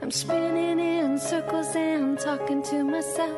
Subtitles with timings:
[0.00, 3.36] I'm spinning in circles and talking to myself.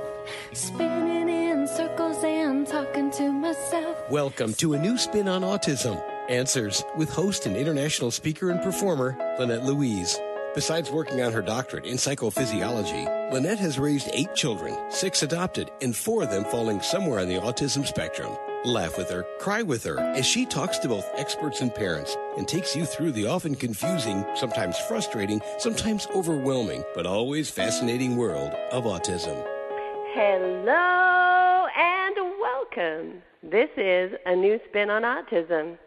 [0.53, 3.97] Spinning in circles and talking to myself.
[4.11, 6.03] Welcome to a new spin on autism.
[6.29, 10.21] Answers with host and international speaker and performer Lynette Louise.
[10.53, 15.95] Besides working on her doctorate in psychophysiology, Lynette has raised eight children, six adopted, and
[15.95, 18.37] four of them falling somewhere on the autism spectrum.
[18.65, 22.49] Laugh with her, cry with her, as she talks to both experts and parents and
[22.49, 28.85] takes you through the often confusing, sometimes frustrating, sometimes overwhelming, but always fascinating world of
[28.85, 29.41] autism.
[30.15, 33.23] Hello and welcome.
[33.45, 35.79] This is a new spin on autism.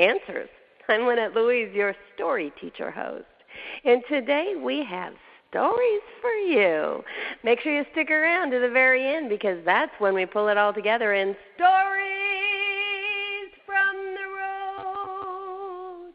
[0.00, 0.48] Answers.
[0.88, 3.26] I'm Lynette Louise, your story teacher host.
[3.84, 5.14] And today we have
[5.50, 7.02] stories for you.
[7.42, 10.56] Make sure you stick around to the very end because that's when we pull it
[10.58, 11.68] all together in Stories
[13.64, 16.12] from the Road.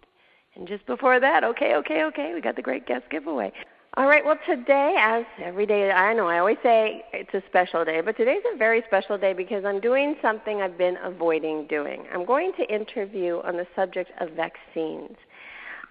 [0.56, 3.52] And just before that, okay, okay, okay, we got the great guest giveaway.
[3.96, 7.86] All right, well, today, as every day, I know I always say it's a special
[7.86, 12.06] day, but today's a very special day because I'm doing something I've been avoiding doing.
[12.12, 15.16] I'm going to interview on the subject of vaccines.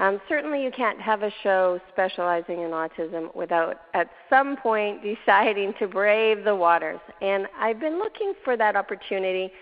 [0.03, 5.75] Um, certainly, you can't have a show specializing in autism without at some point deciding
[5.79, 6.99] to brave the waters.
[7.21, 9.53] And I've been looking for that opportunity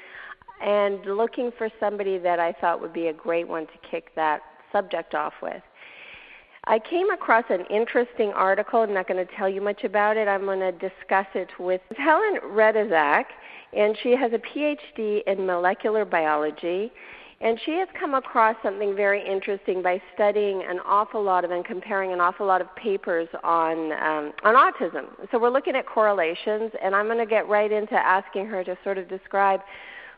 [0.64, 4.40] and looking for somebody that I thought would be a great one to kick that
[4.72, 5.62] subject off with.
[6.64, 8.80] I came across an interesting article.
[8.80, 10.26] I'm not going to tell you much about it.
[10.26, 13.24] I'm going to discuss it with Helen Ratajczak,
[13.74, 16.92] and she has a PhD in molecular biology.
[17.42, 21.64] And she has come across something very interesting by studying an awful lot of and
[21.64, 25.06] comparing an awful lot of papers on um, on autism.
[25.30, 28.76] So we're looking at correlations, and I'm going to get right into asking her to
[28.84, 29.60] sort of describe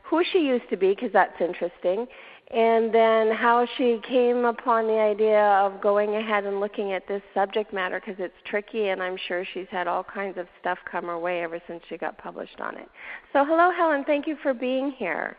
[0.03, 2.09] who she used to be, because that's interesting,
[2.53, 7.23] and then how she came upon the idea of going ahead and looking at this
[7.33, 11.07] subject matter because it's tricky and I'm sure she's had all kinds of stuff come
[11.07, 12.89] her way ever since she got published on it.
[13.33, 15.37] So hello Helen, thank you for being here.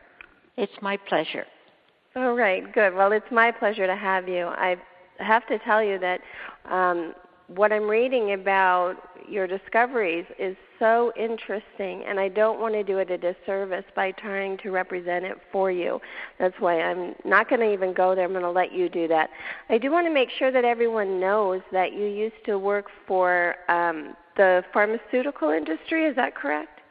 [0.58, 1.46] It's my pleasure.
[2.16, 2.94] All right, good.
[2.94, 4.46] Well, it's my pleasure to have you.
[4.46, 4.76] I
[5.18, 6.22] have to tell you that
[6.70, 7.16] um,
[7.48, 8.98] what I'm reading about
[9.28, 14.12] your discoveries is so interesting, and I don't want to do it a disservice by
[14.12, 16.00] trying to represent it for you.
[16.38, 18.26] That's why I'm not going to even go there.
[18.26, 19.32] I'm going to let you do that.
[19.70, 23.56] I do want to make sure that everyone knows that you used to work for
[23.70, 26.06] um, the pharmaceutical industry.
[26.06, 26.82] Is that correct?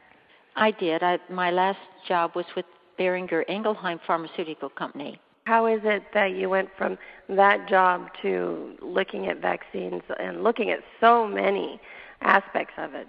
[0.57, 1.05] I did.
[1.05, 1.79] I, my last
[2.09, 2.67] job was with
[2.99, 5.21] Boehringer Ingelheim Pharmaceutical Company.
[5.45, 6.97] How is it that you went from
[7.29, 11.81] that job to looking at vaccines and looking at so many
[12.21, 13.09] aspects of it?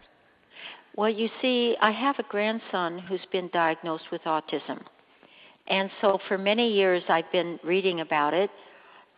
[0.95, 4.81] Well, you see, I have a grandson who's been diagnosed with autism.
[5.67, 8.50] And so for many years I've been reading about it.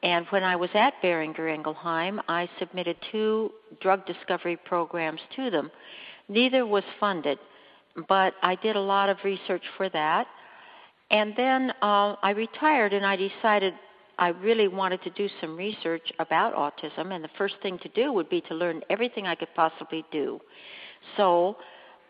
[0.03, 3.51] And when I was at Boehringer Ingelheim, I submitted two
[3.81, 5.71] drug discovery programs to them.
[6.29, 7.39] Neither was funded,
[8.07, 10.27] but I did a lot of research for that.
[11.15, 13.73] And then uh, I retired and I decided
[14.19, 18.11] I really wanted to do some research about autism, and the first thing to do
[18.11, 20.41] would be to learn everything I could possibly do.
[21.15, 21.55] So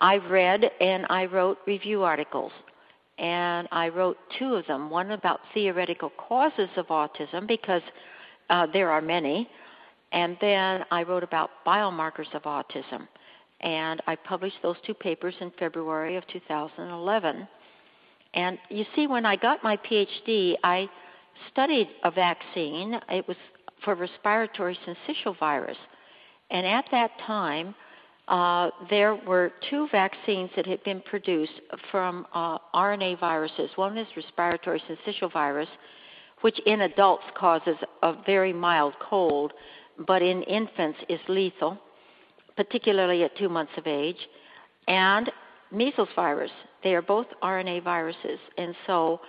[0.01, 2.51] I read and I wrote review articles.
[3.19, 7.83] And I wrote two of them one about theoretical causes of autism, because
[8.49, 9.47] uh, there are many.
[10.13, 13.07] And then I wrote about biomarkers of autism.
[13.61, 17.47] And I published those two papers in February of 2011.
[18.35, 20.89] And you see, when I got my PhD, I
[21.51, 22.99] studied a vaccine.
[23.09, 23.37] It was
[23.83, 25.77] for respiratory syncytial virus.
[26.51, 27.73] And at that time,
[28.27, 33.69] uh, there were two vaccines that had been produced from uh, RNA viruses.
[33.75, 35.69] One is respiratory syncytial virus,
[36.41, 39.53] which in adults causes a very mild cold,
[40.07, 41.77] but in infants is lethal,
[42.57, 44.27] particularly at two months of age,
[44.87, 45.31] and
[45.71, 46.51] measles virus.
[46.85, 48.39] They are both RNA viruses.
[48.59, 49.19] And so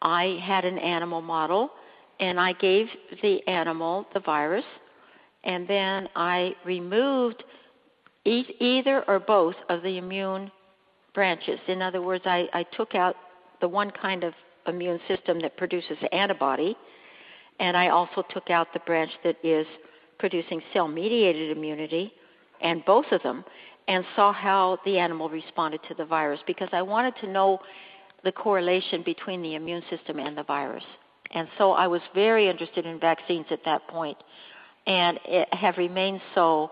[0.00, 1.68] I had an animal model,
[2.18, 2.86] and I gave
[3.22, 4.64] the animal the virus,
[5.44, 7.44] and then I removed
[8.24, 10.50] e- either or both of the immune
[11.12, 11.60] branches.
[11.68, 13.16] In other words, I, I took out
[13.60, 14.32] the one kind of
[14.66, 16.74] immune system that produces antibody,
[17.60, 19.66] and I also took out the branch that is
[20.18, 22.14] producing cell mediated immunity,
[22.62, 23.44] and both of them,
[23.88, 27.60] and saw how the animal responded to the virus because I wanted to know
[28.24, 30.84] the correlation between the immune system and the virus.
[31.32, 34.16] And so I was very interested in vaccines at that point
[34.86, 35.18] and
[35.52, 36.70] have remained so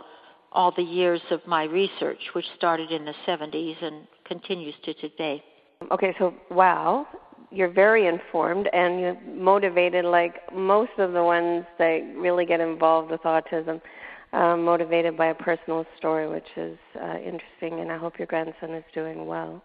[0.52, 5.42] all the years of my research, which started in the 70s and continues to today.
[5.90, 7.06] Okay, so wow,
[7.50, 13.10] you're very informed and you're motivated like most of the ones that really get involved
[13.10, 13.80] with autism.
[14.32, 18.70] Um, motivated by a personal story, which is uh, interesting, and I hope your grandson
[18.70, 19.62] is doing well.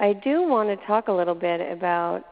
[0.00, 2.24] I do want to talk a little bit about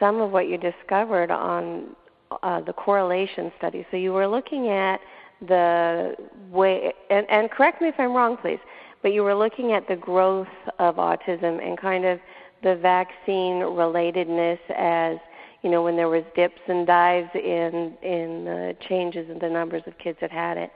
[0.00, 1.96] some of what you discovered on
[2.42, 3.86] uh, the correlation study.
[3.90, 5.00] So you were looking at
[5.46, 6.14] the
[6.50, 8.60] way, and, and correct me if I'm wrong, please,
[9.02, 10.46] but you were looking at the growth
[10.78, 12.18] of autism and kind of
[12.62, 15.18] the vaccine relatedness as
[15.64, 19.82] you know when there was dips and dives in in the changes in the numbers
[19.86, 20.70] of kids that had it.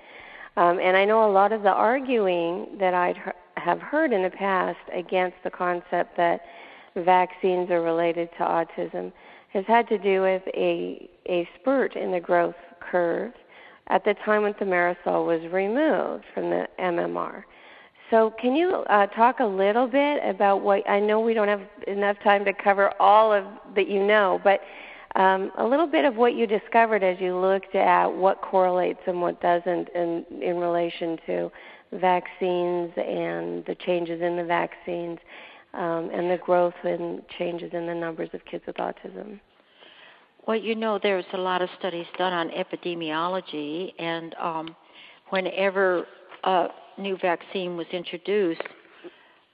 [0.57, 3.15] Um, and I know a lot of the arguing that I
[3.57, 6.41] have heard in the past against the concept that
[6.97, 9.13] vaccines are related to autism
[9.53, 13.33] has had to do with a a spurt in the growth curve
[13.89, 17.45] at the time when thimerosal was removed from the MMR.
[18.11, 21.61] So, can you uh, talk a little bit about what I know we don't have
[21.87, 23.45] enough time to cover all of
[23.75, 24.61] that you know, but
[25.17, 29.21] um, a little bit of what you discovered as you looked at what correlates and
[29.21, 31.51] what doesn't in, in relation to
[31.93, 35.19] vaccines and the changes in the vaccines
[35.75, 39.41] um, and the growth and changes in the numbers of kids with autism.
[40.47, 44.77] Well, you know, there's a lot of studies done on epidemiology, and um,
[45.29, 46.07] whenever
[46.45, 48.63] a new vaccine was introduced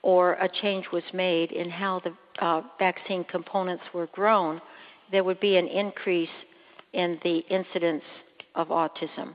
[0.03, 4.61] or a change was made in how the uh, vaccine components were grown,
[5.11, 6.29] there would be an increase
[6.93, 8.03] in the incidence
[8.55, 9.35] of autism.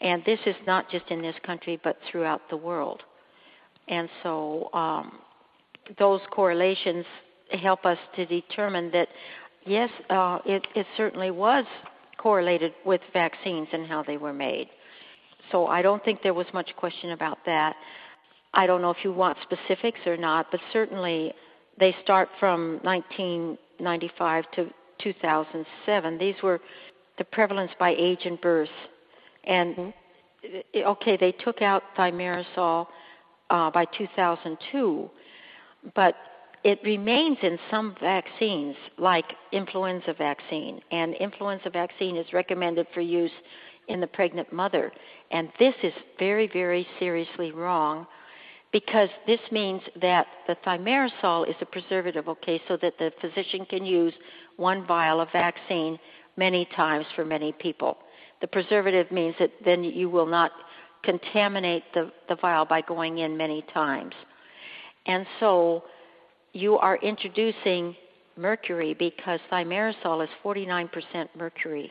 [0.00, 3.02] And this is not just in this country, but throughout the world.
[3.88, 5.18] And so um,
[5.98, 7.04] those correlations
[7.52, 9.08] help us to determine that
[9.66, 11.64] yes, uh, it, it certainly was
[12.18, 14.68] correlated with vaccines and how they were made.
[15.50, 17.76] So I don't think there was much question about that.
[18.54, 21.32] I don't know if you want specifics or not, but certainly
[21.78, 24.70] they start from 1995 to
[25.02, 26.18] 2007.
[26.18, 26.60] These were
[27.18, 28.68] the prevalence by age and birth.
[29.44, 30.78] And mm-hmm.
[30.78, 32.86] okay, they took out thimerosal
[33.50, 35.10] uh, by 2002,
[35.94, 36.14] but
[36.64, 43.30] it remains in some vaccines, like influenza vaccine, and influenza vaccine is recommended for use
[43.88, 44.92] in the pregnant mother.
[45.30, 48.06] And this is very, very seriously wrong
[48.72, 53.84] because this means that the thimerosal is a preservative, okay, so that the physician can
[53.84, 54.12] use
[54.56, 55.98] one vial of vaccine
[56.36, 57.98] many times for many people.
[58.40, 60.52] The preservative means that then you will not
[61.02, 64.14] contaminate the, the vial by going in many times.
[65.06, 65.84] And so
[66.52, 67.96] you are introducing
[68.36, 70.90] mercury because thimerosal is 49%
[71.36, 71.90] mercury.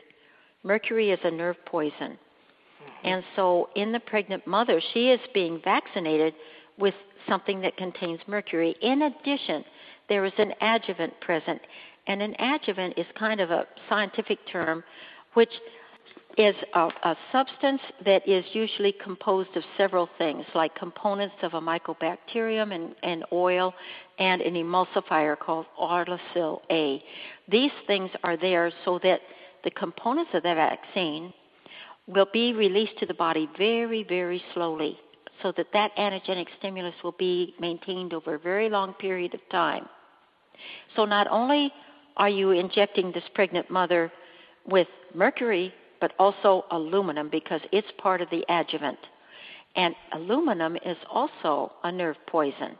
[0.64, 2.18] Mercury is a nerve poison.
[2.18, 3.06] Mm-hmm.
[3.06, 6.34] And so, in the pregnant mother, she is being vaccinated
[6.78, 6.94] with
[7.28, 8.74] something that contains mercury.
[8.80, 9.64] In addition,
[10.08, 11.60] there is an adjuvant present.
[12.06, 14.82] And an adjuvant is kind of a scientific term
[15.34, 15.52] which
[16.38, 21.60] is a, a, substance that is usually composed of several things, like components of a
[21.60, 23.74] mycobacterium and, and oil
[24.18, 27.02] and an emulsifier called Arlacel A.
[27.48, 29.20] These things are there so that
[29.64, 31.32] the components of the vaccine
[32.06, 34.98] will be released to the body very, very slowly
[35.42, 39.86] so that that antigenic stimulus will be maintained over a very long period of time.
[40.96, 41.72] So not only
[42.16, 44.10] are you injecting this pregnant mother
[44.66, 48.98] with mercury but also aluminum because it's part of the adjuvant.
[49.76, 52.76] And aluminum is also a nerve poison.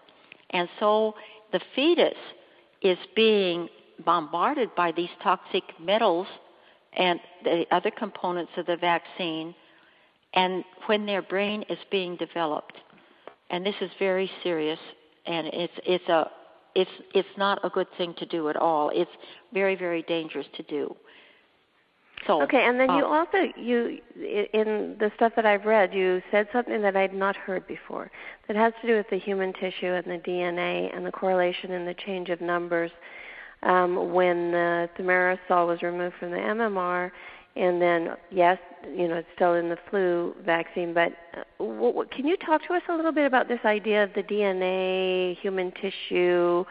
[0.50, 1.14] And so
[1.52, 2.16] the fetus
[2.82, 3.68] is being
[4.04, 6.26] bombarded by these toxic metals
[6.98, 9.54] and the other components of the vaccine
[10.34, 12.76] and when their brain is being developed.
[13.50, 14.78] And this is very serious
[15.26, 16.30] and it's it's a
[16.74, 18.90] it's it's not a good thing to do at all.
[18.94, 19.10] It's
[19.54, 20.94] very very dangerous to do.
[22.26, 26.20] So okay, and then you um, also you in the stuff that I've read, you
[26.30, 28.10] said something that I'd not heard before
[28.48, 31.86] that has to do with the human tissue and the DNA and the correlation and
[31.86, 32.90] the change of numbers
[33.62, 37.10] um, when the thimerosal was removed from the MMR,
[37.56, 40.94] and then yes, you know it's still in the flu vaccine.
[40.94, 44.04] But uh, w- w- can you talk to us a little bit about this idea
[44.04, 46.64] of the DNA, human tissue?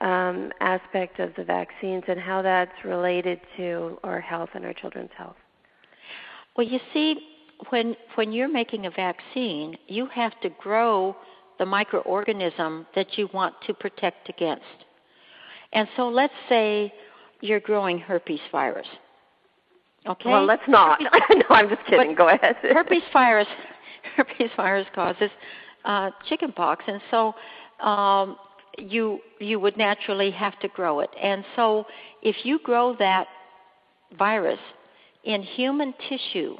[0.00, 5.10] um, aspect of the vaccines and how that's related to our health and our children's
[5.16, 5.36] health?
[6.56, 7.16] Well, you see,
[7.70, 11.16] when when you're making a vaccine, you have to grow
[11.58, 14.64] the microorganism that you want to protect against.
[15.76, 16.90] And so, let's say
[17.42, 18.86] you're growing herpes virus.
[20.06, 20.30] Okay.
[20.30, 20.98] Well, let's not.
[21.30, 22.14] no, I'm just kidding.
[22.14, 22.56] But Go ahead.
[22.62, 23.46] herpes virus,
[24.16, 25.30] herpes virus causes
[25.84, 27.34] uh, chickenpox, and so
[27.86, 28.38] um,
[28.78, 31.10] you you would naturally have to grow it.
[31.22, 31.84] And so
[32.22, 33.26] if you grow that
[34.18, 34.60] virus
[35.24, 36.56] in human tissue,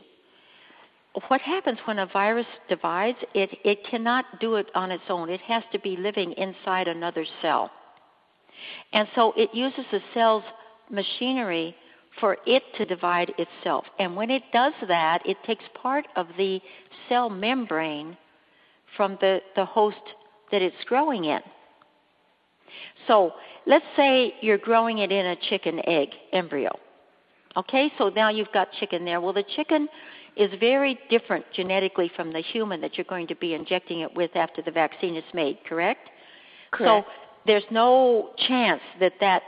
[1.28, 5.30] what happens when a virus divides, it, it cannot do it on its own.
[5.30, 7.70] It has to be living inside another cell.
[8.92, 10.44] And so it uses the cell's
[10.90, 11.74] machinery
[12.20, 13.84] for it to divide itself.
[13.98, 16.60] And when it does that, it takes part of the
[17.08, 18.16] cell membrane
[18.96, 19.96] from the, the host
[20.50, 21.40] that it's growing in.
[23.06, 23.32] So
[23.66, 26.70] let's say you're growing it in a chicken egg embryo.
[27.56, 29.20] Okay, so now you've got chicken there.
[29.20, 29.88] Well, the chicken
[30.36, 34.36] is very different genetically from the human that you're going to be injecting it with
[34.36, 36.10] after the vaccine is made, correct?
[36.70, 37.06] Correct.
[37.06, 37.12] So
[37.46, 39.42] there's no chance that that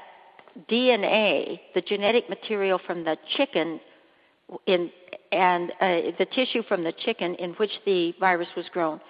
[0.71, 3.81] DNA, the genetic material from the chicken
[4.67, 4.91] in
[5.31, 9.01] and uh, the tissue from the chicken in which the virus was grown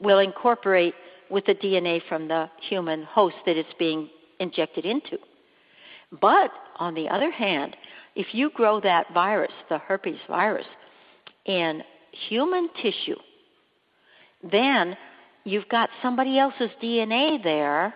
[0.00, 0.94] will incorporate
[1.30, 4.08] with the DNA from the human host that it's being
[4.38, 5.18] injected into.
[6.20, 7.76] But on the other hand,
[8.14, 10.66] if you grow that virus, the herpes virus,
[11.44, 11.82] in
[12.28, 13.16] human tissue,
[14.48, 14.96] then
[15.42, 17.94] you've got somebody else's DNA there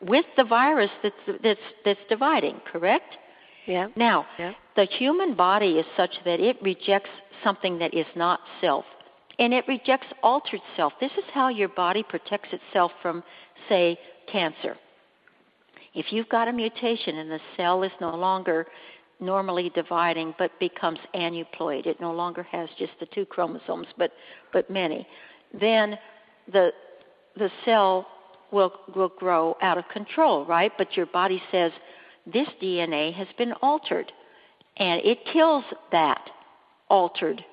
[0.00, 3.16] with the virus that's that's that's dividing, correct?
[3.66, 3.88] Yeah.
[3.96, 4.52] Now, Yeah.
[4.76, 7.10] the human body is such that it rejects
[7.42, 8.84] something that is not self,
[9.38, 10.92] and it rejects altered self.
[11.00, 13.24] This is how your body protects itself from,
[13.68, 13.98] say,
[14.30, 14.76] cancer.
[15.94, 18.66] If you've got a mutation and the cell is no longer
[19.18, 24.12] normally dividing but becomes aneuploid, it no longer has just the two chromosomes but
[24.52, 25.06] but many,
[25.58, 25.98] then
[26.52, 26.70] the
[27.36, 28.06] the cell
[28.52, 30.72] will will grow out of control, right?
[30.78, 31.72] But your body says
[32.26, 34.12] this DNA has been altered,
[34.76, 36.30] and it kills that
[36.88, 37.44] altered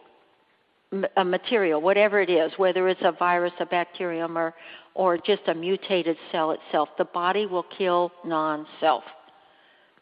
[0.91, 4.53] m- a material, whatever it is, whether it's a virus, a bacterium, or
[4.95, 6.89] or just a mutated cell itself.
[6.97, 9.03] The body will kill non-self.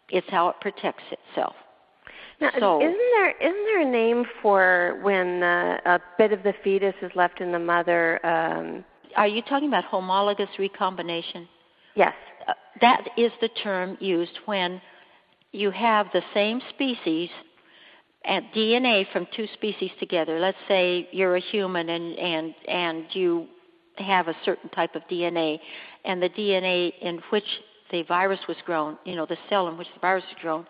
[0.09, 1.55] It's how it protects itself.
[2.41, 6.53] Now, So- isn't there isn't there a name for when uh, a bit of the
[6.63, 8.19] fetus is left in the mother?
[8.25, 8.83] Um,
[9.15, 11.47] Are you talking about homologous recombination?
[11.95, 12.13] yes.
[12.47, 14.81] Uh, that is the term used when
[15.51, 17.29] you have the same species
[18.25, 20.39] and DNA from two species together.
[20.39, 23.47] Let's say you're a human and and and you
[23.97, 25.59] have a certain type of DNA,
[26.05, 27.45] and the DNA in which
[27.91, 30.65] the virus was grown, you know, the cell in which the virus was grown,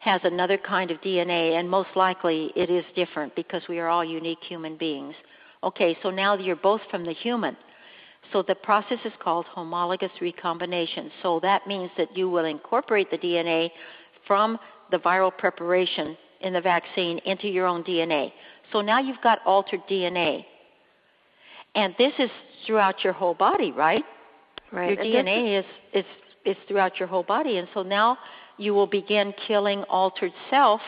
[0.00, 4.04] has another kind of DNA, and most likely it is different because we are all
[4.04, 5.14] unique human beings.
[5.64, 7.56] Okay, so now you're both from the human.
[8.32, 11.10] So the process is called homologous recombination.
[11.22, 13.70] So that means that you will incorporate the DNA
[14.26, 14.58] from
[14.90, 18.32] the viral preparation in the vaccine into your own DNA.
[18.72, 20.44] So now you've got altered DNA.
[21.74, 22.30] And this is
[22.66, 24.04] throughout your whole body, right?
[24.72, 24.98] Right.
[24.98, 26.04] Your And DNA is, is
[26.44, 28.18] is throughout your whole body, and so now
[28.58, 30.80] you will begin killing altered self,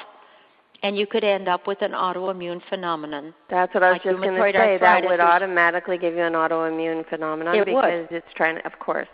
[0.85, 3.33] and you could end up with an autoimmune phenomenon.
[3.49, 4.77] That's what I was like just going to say.
[4.79, 7.67] That would automatically give you an autoimmune phenomenon It would.
[7.67, 9.09] because it's trying to, of course.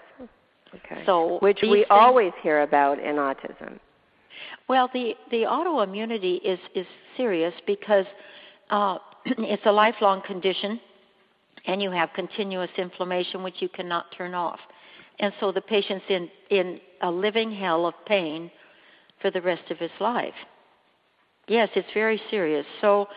[0.75, 1.03] Okay.
[1.07, 3.79] So Which we things- always hear about in autism.
[4.69, 6.87] Well, the the autoimmunity is is
[7.17, 8.07] serious because
[8.71, 10.81] uh, it's a lifelong condition,
[11.67, 14.61] and you have continuous inflammation which you cannot turn off,
[15.19, 18.51] and so the patient's in in a living hell of pain
[19.21, 20.35] for the rest of his life.
[21.49, 22.67] Yes, it's very serious.
[22.81, 23.09] So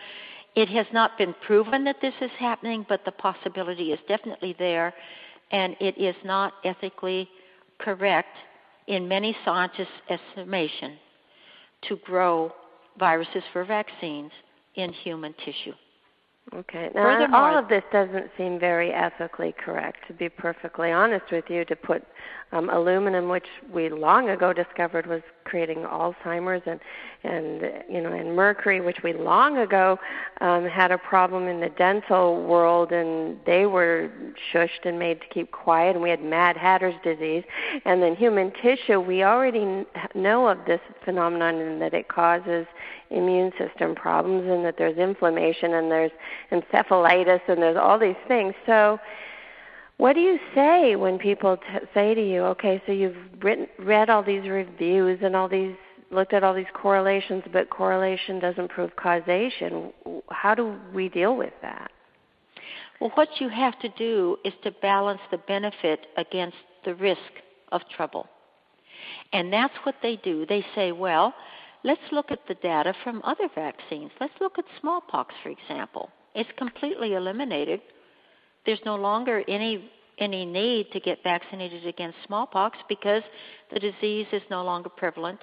[0.56, 4.94] it has not been proven that this is happening, but the possibility is definitely there,
[5.50, 7.28] and it is not ethically
[7.78, 8.36] correct
[8.86, 10.98] in many scientists' estimation
[11.88, 12.52] to grow
[12.98, 14.30] viruses for vaccines
[14.76, 15.74] in human tissue.
[16.52, 16.90] Okay.
[16.94, 21.48] Now, Furthermore- all of this doesn't seem very ethically correct, to be perfectly honest with
[21.48, 22.04] you, to put
[22.52, 26.80] um, aluminum, which we long ago discovered was creating Alzheimer's, and
[27.22, 29.98] and you know, and mercury, which we long ago
[30.40, 34.10] um, had a problem in the dental world, and they were
[34.52, 37.44] shushed and made to keep quiet, and we had Mad Hatter's disease,
[37.84, 39.00] and then human tissue.
[39.00, 42.66] We already know of this phenomenon and that it causes
[43.10, 46.12] immune system problems, and that there's inflammation, and there's
[46.50, 48.54] encephalitis, and there's all these things.
[48.66, 48.98] So.
[49.96, 54.10] What do you say when people t- say to you, "Okay, so you've written, read
[54.10, 55.76] all these reviews and all these,
[56.10, 59.92] looked at all these correlations, but correlation doesn't prove causation"?
[60.30, 61.90] How do we deal with that?
[63.00, 67.32] Well, what you have to do is to balance the benefit against the risk
[67.72, 68.28] of trouble.
[69.32, 70.46] And that's what they do.
[70.46, 71.34] They say, well,
[71.82, 74.10] let's look at the data from other vaccines.
[74.20, 76.10] Let's look at smallpox, for example.
[76.34, 77.80] It's completely eliminated.
[78.66, 83.22] There's no longer any any need to get vaccinated against smallpox because
[83.72, 85.40] the disease is no longer prevalent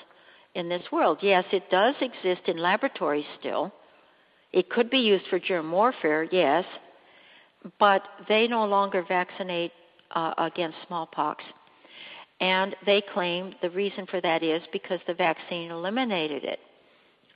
[0.56, 1.18] in this world.
[1.22, 3.72] Yes, it does exist in laboratories still,
[4.54, 6.66] It could be used for germ warfare, yes,
[7.80, 9.72] but they no longer vaccinate
[10.12, 11.44] uh, against smallpox.
[12.40, 16.60] And they claim the reason for that is because the vaccine eliminated it.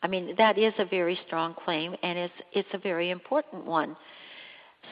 [0.04, 3.96] I mean, that is a very strong claim, and it's it's a very important one.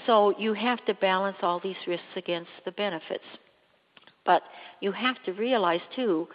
[0.06, 3.24] So you have to balance all these risks against the benefits.
[4.26, 4.42] But
[4.82, 6.28] you have to realize too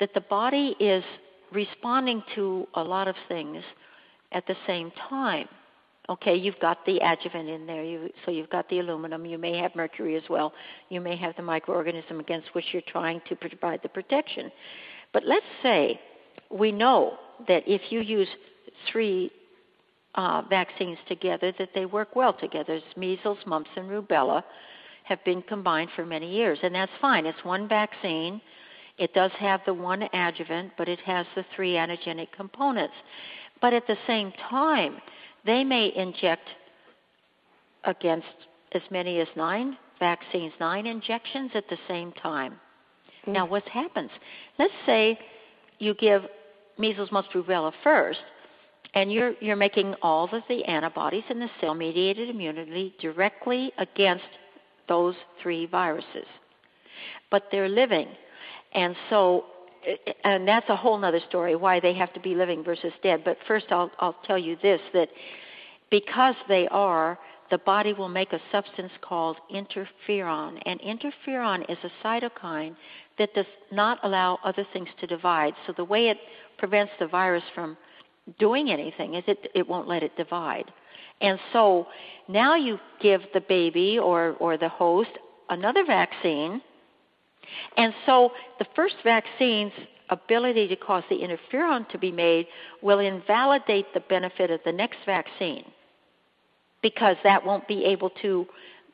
[0.00, 1.04] that the body is
[1.52, 3.62] responding to a lot of things
[4.32, 5.48] at the same time.
[6.10, 9.24] Okay, you've got the adjuvant in there, you, so you've got the aluminum.
[9.24, 10.52] You may have mercury as well.
[10.90, 14.52] You may have the microorganism against which you're trying to provide the protection.
[15.14, 15.98] But let's say
[16.50, 17.14] we know
[17.48, 18.28] that if you use
[18.90, 19.30] three
[20.14, 22.74] uh, vaccines together, that they work well together.
[22.74, 24.42] It's measles, mumps, and rubella
[25.04, 27.26] have been combined for many years, and that's fine.
[27.26, 28.40] It's one vaccine.
[28.96, 32.94] It does have the one adjuvant, but it has the three antigenic components.
[33.60, 34.98] But at the same time,
[35.44, 36.48] they may inject
[37.84, 38.26] against
[38.72, 42.54] as many as nine vaccines, nine injections at the same time.
[43.26, 43.32] Mm.
[43.32, 44.10] Now, what happens?
[44.58, 45.18] Let's say
[45.78, 46.22] you give
[46.78, 48.20] measles, mumps, rubella first,
[48.94, 54.24] and you're you're making all of the antibodies and the cell-mediated immunity directly against
[54.88, 56.26] those three viruses.
[57.30, 58.08] But they're living.
[58.72, 59.46] And so,
[60.24, 63.22] and that's a whole other story why they have to be living versus dead.
[63.24, 65.08] But first, I'll, I'll tell you this that
[65.90, 67.18] because they are,
[67.50, 70.60] the body will make a substance called interferon.
[70.66, 72.74] And interferon is a cytokine
[73.18, 75.54] that does not allow other things to divide.
[75.66, 76.18] So the way it
[76.58, 77.76] prevents the virus from
[78.38, 80.70] doing anything is it, it won't let it divide.
[81.20, 81.86] And so
[82.28, 85.10] now you give the baby or, or the host
[85.48, 86.60] another vaccine.
[87.76, 89.72] And so the first vaccine's
[90.10, 92.46] ability to cause the interferon to be made
[92.82, 95.64] will invalidate the benefit of the next vaccine
[96.82, 98.46] because that won't be able to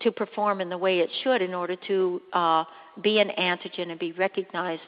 [0.03, 2.65] to perform in the way it should in order to uh,
[3.03, 4.81] be an antigen and be recognized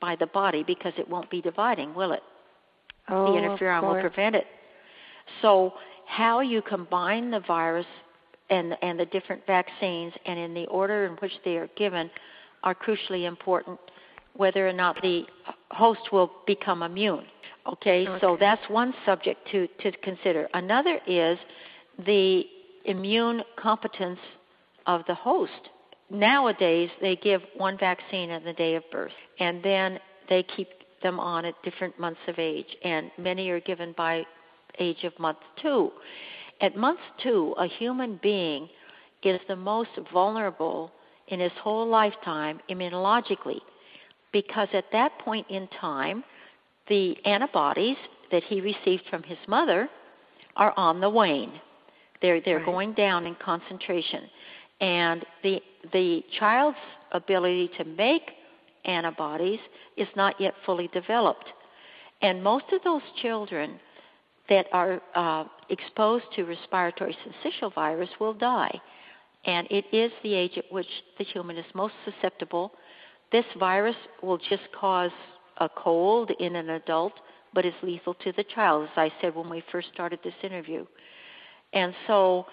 [0.00, 2.22] by the body because it won't be dividing, will it?
[3.08, 4.46] Oh, the interferon will prevent it.
[5.40, 5.74] So
[6.06, 7.86] how you combine the virus
[8.50, 12.10] and and the different vaccines and in the order in which they are given
[12.62, 13.78] are crucially important
[14.34, 15.24] whether or not the
[15.70, 17.24] host will become immune
[17.66, 18.20] okay, okay.
[18.20, 21.38] so that's one subject to to consider another is
[22.06, 22.44] the
[22.84, 24.20] immune competence
[24.86, 25.70] of the host
[26.10, 30.68] nowadays they give one vaccine on the day of birth and then they keep
[31.02, 34.24] them on at different months of age and many are given by
[34.78, 35.90] age of month two.
[36.60, 38.68] At month two, a human being
[39.22, 40.90] is the most vulnerable
[41.28, 43.60] in his whole lifetime immunologically
[44.32, 46.24] because at that point in time,
[46.88, 47.96] the antibodies
[48.30, 49.88] that he received from his mother
[50.56, 51.52] are on the wane.
[52.20, 52.66] They're they're right.
[52.66, 54.22] going down in concentration,
[54.80, 55.60] and the
[55.92, 56.78] the child's
[57.12, 58.22] ability to make
[58.84, 59.60] antibodies
[59.96, 61.46] is not yet fully developed.
[62.20, 63.80] And most of those children
[64.48, 68.80] that are uh, exposed to respiratory syncytial virus will die.
[69.44, 70.86] And it is the age at which
[71.18, 72.72] the human is most susceptible.
[73.32, 75.10] This virus will just cause
[75.58, 77.12] a cold in an adult,
[77.54, 80.86] but is lethal to the child, as I said when we first started this interview.
[81.72, 82.46] And so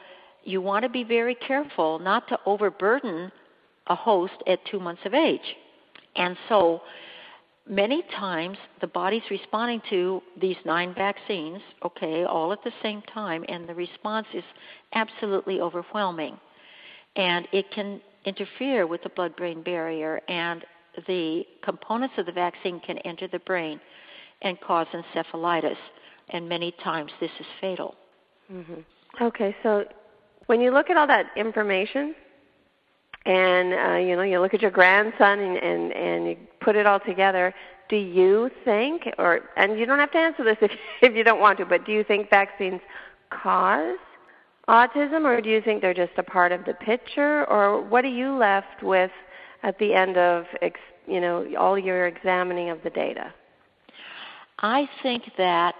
[0.43, 3.31] you want to be very careful not to overburden
[3.87, 5.55] a host at two months of age.
[6.15, 6.81] And so
[7.67, 13.45] many times the body's responding to these nine vaccines, okay, all at the same time,
[13.47, 14.43] and the response is
[14.93, 16.37] absolutely overwhelming.
[17.15, 20.65] And it can interfere with the blood brain barrier, and
[21.07, 23.79] the components of the vaccine can enter the brain
[24.41, 25.77] and cause encephalitis.
[26.29, 27.95] And many times this is fatal.
[28.51, 28.81] Mm-hmm.
[29.21, 29.85] Okay, so
[30.47, 32.15] when you look at all that information,
[33.25, 36.85] and uh, you know you look at your grandson and, and and you put it
[36.85, 37.53] all together
[37.89, 41.39] do you think or and you don't have to answer this if if you don't
[41.39, 42.81] want to but do you think vaccines
[43.29, 43.97] cause
[44.69, 47.49] autism or do you think they're just a part of the picture?
[47.49, 49.11] Or what are you left with
[49.63, 53.33] at the end of ex, you know all your examining of the data?
[54.59, 55.73] I think that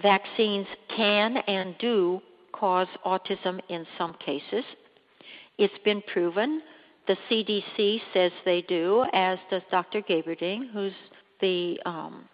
[0.00, 2.20] vaccines can and do
[2.52, 4.64] cause autism in some cases
[5.58, 6.62] it's been proven.
[7.06, 10.02] The CDC says they do, as does Dr.
[10.02, 10.92] Gerberding, who's
[11.40, 12.28] the um,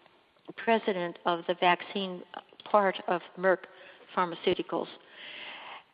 [0.56, 2.22] president of the vaccine
[2.70, 3.58] part of Merck
[4.16, 4.88] Pharmaceuticals.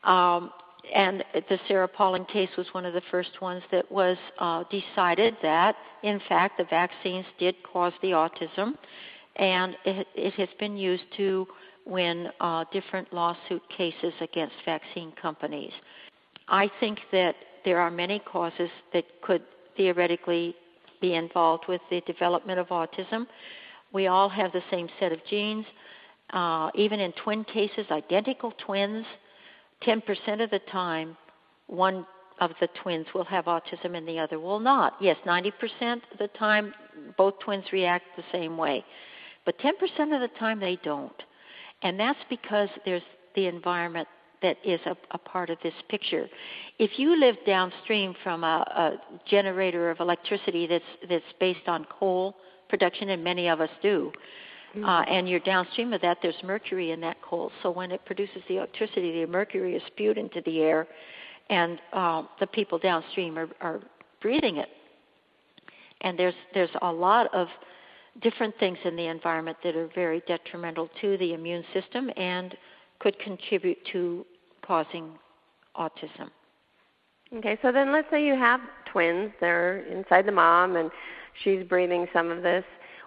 [0.05, 0.51] Um,
[0.95, 5.37] and the Sarah Poling case was one of the first ones that was uh, decided
[5.43, 8.75] that, in fact, the vaccines did cause the autism,
[9.37, 11.47] and it, it has been used to
[11.85, 15.73] win uh, different lawsuit cases against vaccine companies.
[16.51, 19.43] I think that there are many causes that could
[19.77, 20.57] theoretically
[21.01, 23.27] be involved with the development of autism.
[23.93, 25.65] We all have the same set of genes.
[26.31, 29.07] Uh, even in twin cases, identical twins,
[29.83, 31.17] 10% of the time,
[31.67, 32.07] one
[32.41, 34.95] of the twins will have autism and the other will not.
[35.01, 35.53] Yes, 90%
[36.13, 36.75] of the time,
[37.17, 38.85] both twins react the same way.
[39.45, 39.73] But 10%
[40.15, 41.23] of the time, they don't.
[41.83, 43.03] And that's because there's
[43.35, 44.09] the environment
[44.43, 46.29] that is a, a part of this picture.
[46.79, 48.93] If you live downstream from a, a
[49.29, 52.37] generator of electricity that's that's based on coal
[52.69, 54.13] production, and many of us do,
[54.75, 54.85] mm-hmm.
[54.85, 57.51] uh, and you're downstream of that, there's mercury in that coal.
[57.63, 60.87] So when it produces the electricity, the mercury is spewed into the air,
[61.51, 63.81] and uh, the people downstream are, are
[64.23, 64.69] breathing it.
[66.03, 67.49] And there's there's a lot of
[68.23, 72.57] different things in the environment that are very detrimental to the immune system and
[72.99, 74.27] could contribute to
[74.71, 75.19] causing
[75.77, 76.31] autism.
[77.35, 78.61] Okay, so then let's say you have
[78.93, 80.93] twins, they're inside the mom and
[81.43, 82.63] she's breathing some of this.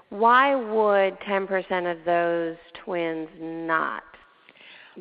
[0.10, 4.04] Why would 10% of those twins not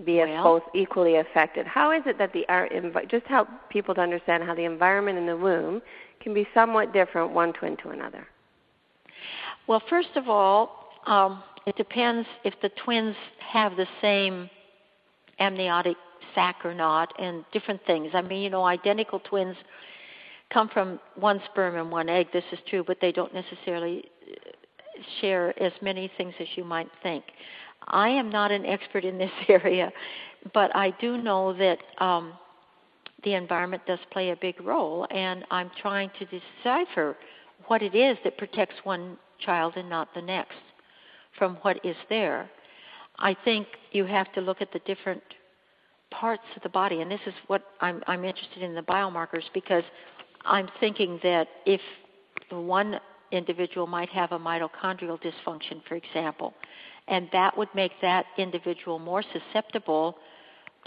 [0.05, 1.67] be well, both equally affected?
[1.67, 2.45] How is it that the
[3.11, 5.83] just help people to understand how the environment in the womb
[6.21, 8.25] can be somewhat different one twin to another?
[9.67, 14.49] Well, first of all, um, it depends if the twins have the same
[15.41, 15.97] amniotic
[16.35, 18.11] sac or not, and different things.
[18.15, 19.57] I mean, you know, identical twins
[20.53, 22.29] come from one sperm and one egg.
[22.33, 26.89] This is true, but they don't necessarily uh, share as many things as you might
[27.03, 27.25] think.
[27.89, 29.93] I am not an expert in this area,
[30.53, 32.35] but I do know that um,
[33.25, 37.17] the environment does play a big role, and I'm trying to decipher
[37.67, 40.59] what it is that protects one child and not the next
[41.39, 42.51] from what is there.
[43.19, 45.23] I think you have to look at the different
[46.13, 49.85] parts of the body, and this is what I'm, I'm interested in the biomarkers because
[50.45, 51.81] I'm thinking that if
[52.51, 56.55] one individual might have a mitochondrial dysfunction, for example,
[57.09, 60.17] and that would make that individual more susceptible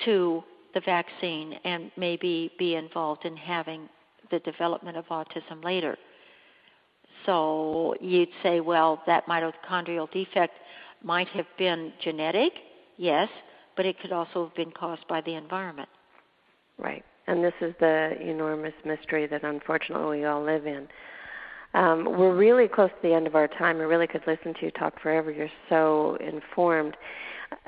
[0.05, 3.89] to the vaccine and maybe be involved in having
[4.31, 5.97] the development of autism later.
[7.25, 10.53] So you'd say, well, that mitochondrial defect
[11.03, 12.53] might have been genetic,
[12.97, 13.29] yes,
[13.75, 15.89] but it could also have been caused by the environment.
[16.77, 17.03] Right.
[17.27, 20.87] And this is the enormous mystery that unfortunately we all live in.
[21.73, 23.77] Um, we're really close to the end of our time.
[23.81, 25.31] I really could listen to you talk forever.
[25.31, 26.95] You're so informed.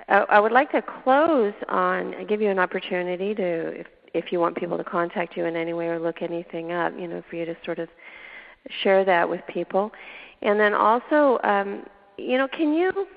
[0.08, 4.40] I, I would like to close on give you an opportunity to, if, if you
[4.40, 7.36] want people to contact you in any way or look anything up, you know, for
[7.36, 7.90] you to sort of
[8.82, 9.92] share that with people.
[10.42, 11.84] And then also, um,
[12.18, 13.08] you know, can you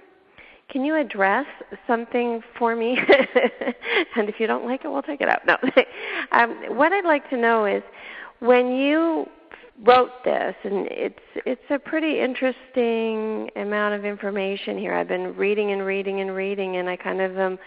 [0.70, 1.46] can you address
[1.86, 2.96] something for me?
[4.16, 5.46] and if you don't like it, we'll take it out.
[5.46, 5.56] No.
[6.32, 7.82] um, what I'd like to know is
[8.40, 9.26] when you
[9.84, 14.94] wrote this, and it's it's a pretty interesting amount of information here.
[14.94, 17.58] I've been reading and reading and reading, and I kind of am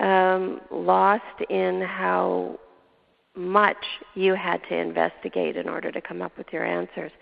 [0.00, 2.58] um, lost in how
[3.36, 3.84] much
[4.14, 7.12] you had to investigate in order to come up with your answers.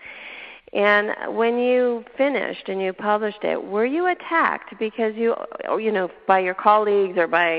[0.71, 5.35] And when you finished and you published it, were you attacked because you,
[5.79, 7.55] you know, by your colleagues or by,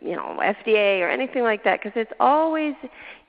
[0.00, 1.80] you know, FDA or anything like that?
[1.82, 2.74] Because it's always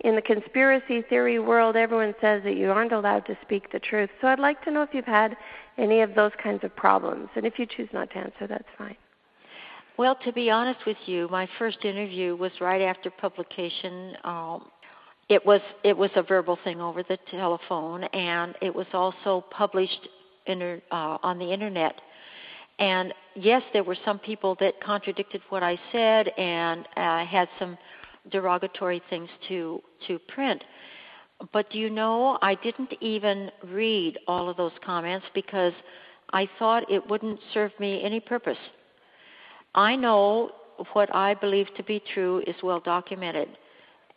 [0.02, 4.12] in the conspiracy theory world, everyone says that you aren't allowed to speak the truth.
[4.22, 5.36] So I'd like to know if you've had
[5.80, 7.30] any of those kinds of problems.
[7.36, 8.98] And if you choose not to answer, that's fine.
[9.98, 14.16] Well, to be honest with you, my first interview was right after publication.
[14.24, 14.66] Um,
[15.30, 20.08] it was it was a verbal thing over the telephone, and it was also published
[20.46, 22.00] inter, uh, on the internet.
[22.80, 27.78] And yes, there were some people that contradicted what I said and uh, had some
[28.32, 30.64] derogatory things to to print.
[31.52, 35.74] But do you know, I didn't even read all of those comments because
[36.34, 38.58] I thought it wouldn't serve me any purpose.
[39.76, 40.52] I know
[40.94, 43.50] what I believe to be true is well documented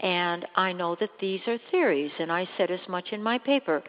[0.00, 3.82] and I know that these are theories, and I said as much in my paper.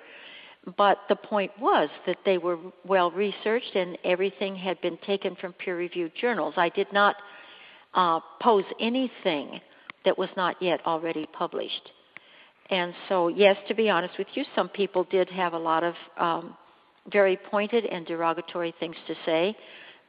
[0.78, 5.54] But the point was that they were well researched and everything had been taken from
[5.54, 6.54] peer reviewed journals.
[6.56, 7.15] I did not
[7.95, 9.60] uh, pose anything
[10.06, 11.91] that was not yet already published.
[12.69, 15.95] And so, yes, to be honest with you, some people did have a lot of
[16.17, 16.56] um,
[17.12, 19.58] very pointed and derogatory things to say,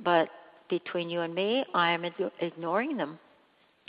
[0.04, 0.28] but
[0.68, 2.04] between you and me, I am
[2.40, 3.18] ignoring them.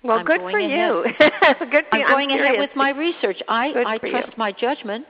[0.04, 1.04] Well, I'm good for you.
[1.20, 2.08] good for I'm you.
[2.08, 3.38] going I'm ahead with my research.
[3.48, 4.34] I, I trust you.
[4.38, 5.06] my judgment.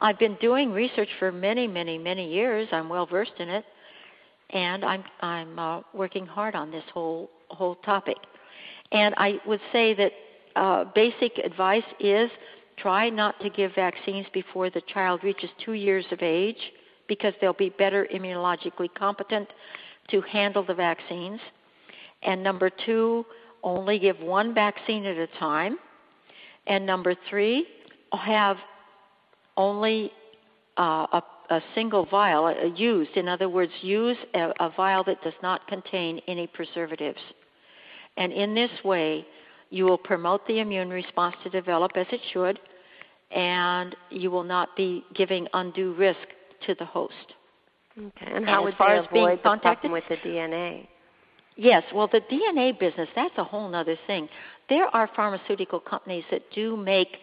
[0.00, 2.68] I've been doing research for many, many, many years.
[2.72, 3.64] I'm well versed in it.
[4.50, 8.16] and I'm I'm uh, working hard on this whole whole topic.
[8.92, 10.12] And I would say that
[10.56, 12.30] uh, basic advice is
[12.76, 16.72] try not to give vaccines before the child reaches two years of age
[17.08, 19.48] because they'll be better immunologically competent
[20.10, 21.40] to handle the vaccines.
[22.22, 23.24] And number two,
[23.62, 25.78] only give one vaccine at a time.
[26.66, 27.66] And number three,
[28.12, 28.56] have
[29.56, 30.12] only
[30.78, 33.16] uh, a, a, single vial used.
[33.16, 37.18] In other words, use a, a vial that does not contain any preservatives.
[38.16, 39.26] And in this way,
[39.70, 42.58] you will promote the immune response to develop as it should,
[43.30, 46.18] and you will not be giving undue risk
[46.66, 47.14] to the host.
[47.98, 50.86] Okay, and how and would they avoid the problem with the DNA?
[51.56, 54.28] Yes, well, the DNA business, that's a whole other thing.
[54.68, 57.18] There are pharmaceutical companies that do make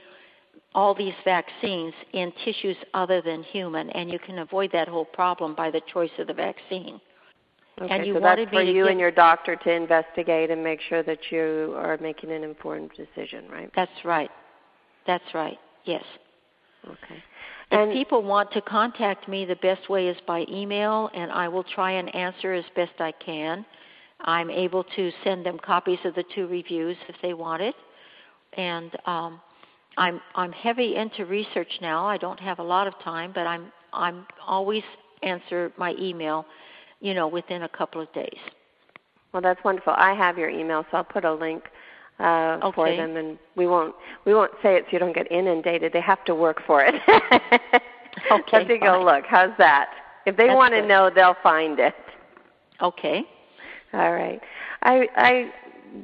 [0.76, 5.56] all these vaccines in tissues other than human, and you can avoid that whole problem
[5.56, 7.02] by the choice of the vaccine.
[7.82, 10.82] Okay, and you so that's for you give, and your doctor to investigate and make
[10.82, 13.72] sure that you are making an informed decision, right?
[13.76, 14.30] That's right.
[15.08, 15.58] That's right.
[15.86, 16.04] Yes.
[16.86, 17.24] Okay.
[17.72, 21.64] If people want to contact me, the best way is by email, and I will
[21.64, 23.66] try and answer as best I can.
[24.22, 27.76] I'm able to send them copies of the two reviews if they want it,
[28.54, 29.42] and um,
[29.98, 32.06] I'm I'm heavy into research now.
[32.06, 34.84] I don't have a lot of time, but I'm I'm always
[35.24, 36.46] answer my email,
[37.00, 38.40] you know, within a couple of days.
[39.32, 39.94] Well, that's wonderful.
[39.96, 41.64] I have your email, so I'll put a link
[42.20, 42.76] uh, okay.
[42.76, 45.94] for them, and we won't we won't say it so you don't get inundated.
[45.94, 46.96] They have to work for it.
[48.32, 48.58] okay.
[48.58, 49.26] have to go look.
[49.28, 49.92] How's that?
[50.26, 51.96] If they want to know, they'll find it.
[52.82, 53.24] Okay.
[53.94, 54.42] All right.
[54.84, 55.52] I I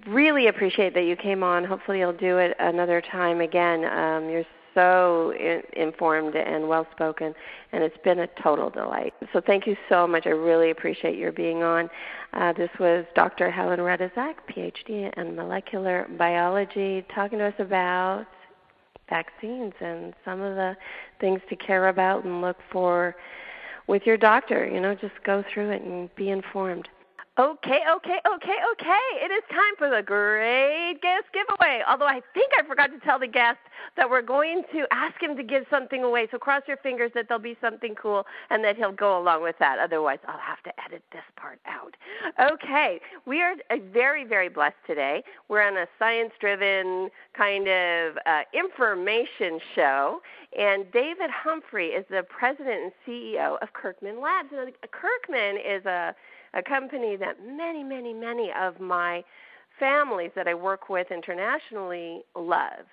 [0.08, 1.64] really appreciate that you came on.
[1.64, 3.86] Hopefully, you'll do it another time again.
[3.86, 7.34] Um, you're so in, informed and well spoken,
[7.72, 9.14] and it's been a total delight.
[9.34, 10.26] So, thank you so much.
[10.26, 11.90] I really appreciate your being on.
[12.34, 13.50] Uh, this was Dr.
[13.52, 18.26] Helen Ratajczak, PhD in molecular biology, talking to us about
[19.10, 20.76] vaccines and some of the
[21.22, 23.16] things to care about and look for
[23.88, 24.68] with your doctor.
[24.68, 26.90] You know, just go through it and be informed.
[27.38, 29.06] Okay, okay, okay, okay.
[29.22, 31.82] It is time for the great guest giveaway.
[31.86, 33.58] Although I think I forgot to tell the guest
[33.98, 36.30] that we're going to ask him to give something away.
[36.32, 39.58] So cross your fingers that there'll be something cool and that he'll go along with
[39.60, 39.80] that.
[39.80, 41.98] Otherwise, I'll have to edit this part out.
[42.40, 43.56] Okay, we are
[43.92, 45.22] very, very blessed today.
[45.50, 50.22] We're on a science driven kind of uh, information show.
[50.58, 54.50] And David Humphrey is the president and CEO of Kirkman Labs.
[54.54, 56.16] Now, Kirkman is a
[56.56, 59.24] a company that many, many, many of my
[59.80, 62.86] families that I work with internationally love.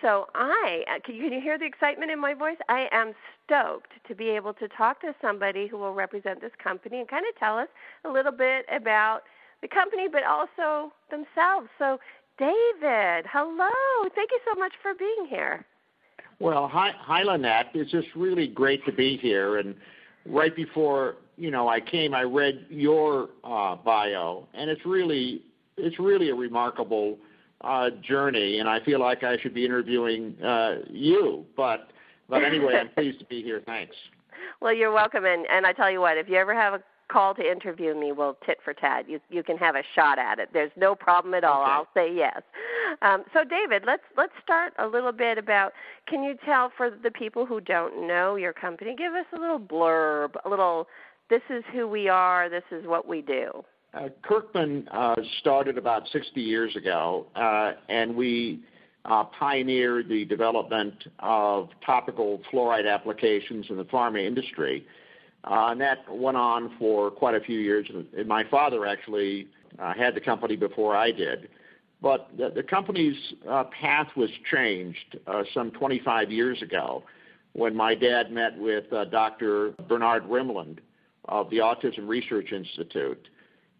[0.00, 2.56] So I uh, can you, hear the excitement in my voice?
[2.68, 3.12] I am
[3.44, 7.24] stoked to be able to talk to somebody who will represent this company and kind
[7.28, 7.68] of tell us
[8.04, 9.20] a little bit about
[9.60, 11.68] the company, but also themselves.
[11.78, 11.98] So,
[12.38, 13.70] David, hello!
[14.14, 15.64] Thank you so much for being here.
[16.40, 17.66] Well, hi, hi, Lynette.
[17.74, 19.58] It's just really great to be here.
[19.58, 19.76] And
[20.26, 25.42] right before you know I came, I read your uh, bio, and it's really
[25.76, 27.18] it's really a remarkable
[27.62, 31.44] uh, journey, and I feel like I should be interviewing uh, you.
[31.56, 31.90] But
[32.28, 33.62] but anyway, I'm pleased to be here.
[33.64, 33.94] Thanks.
[34.60, 36.82] Well, you're welcome, and and I tell you what, if you ever have a
[37.12, 39.08] call to interview me, we'll tit for tat.
[39.08, 40.48] You you can have a shot at it.
[40.52, 41.62] There's no problem at all.
[41.62, 41.70] Okay.
[41.70, 42.42] I'll say yes.
[43.02, 45.72] Um, so, David, let's let's start a little bit about.
[46.06, 48.94] Can you tell for the people who don't know your company?
[48.96, 50.88] Give us a little blurb, a little.
[51.30, 52.48] This is who we are.
[52.48, 53.64] This is what we do.
[53.94, 58.60] Uh, Kirkman uh, started about 60 years ago, uh, and we
[59.04, 64.86] uh, pioneered the development of topical fluoride applications in the pharma industry.
[65.44, 67.88] Uh, and that went on for quite a few years.
[68.16, 71.48] And my father actually uh, had the company before I did.
[72.00, 73.16] But the, the company's
[73.48, 77.04] uh, path was changed uh, some 25 years ago
[77.52, 79.72] when my dad met with uh, Dr.
[79.88, 80.78] Bernard Rimland
[81.26, 83.28] of the Autism Research Institute.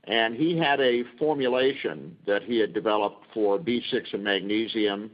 [0.04, 5.10] And he had a formulation that he had developed for B6 and magnesium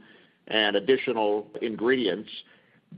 [0.47, 2.29] and additional ingredients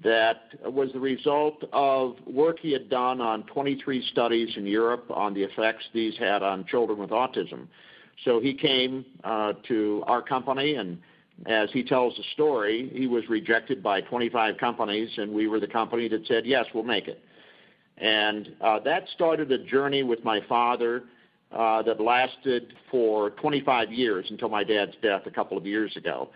[0.04, 5.34] that was the result of work he had done on 23 studies in Europe on
[5.34, 7.68] the effects these had on children with autism.
[8.26, 10.98] So he came uh, to our company, and
[11.46, 15.68] as he tells the story, he was rejected by 25 companies, and we were the
[15.68, 17.20] company that said, yes, we'll make it.
[17.98, 21.04] And uh, that started a journey with my father
[21.52, 26.30] uh, that lasted for 25 years until my dad's death a couple of years ago.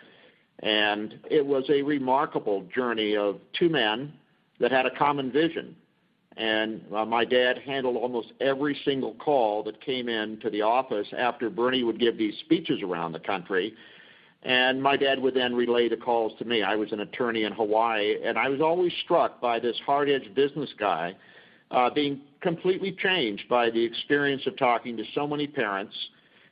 [0.60, 4.14] And it was a remarkable journey of two men
[4.60, 5.76] that had a common vision.
[6.38, 11.08] And uh, my dad handled almost every single call that came in to the office
[11.18, 13.74] after Bernie would give these speeches around the country.
[14.44, 16.62] And my dad would then relay the calls to me.
[16.62, 20.36] I was an attorney in Hawaii, and I was always struck by this hard edged
[20.36, 21.16] business guy
[21.72, 25.96] uh, being completely changed by the experience of talking to so many parents.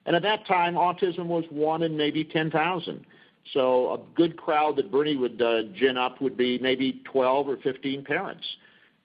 [0.06, 3.06] And at that time, autism was one in maybe 10,000.
[3.52, 7.58] So a good crowd that Bernie would uh, gin up would be maybe 12 or
[7.58, 8.46] 15 parents.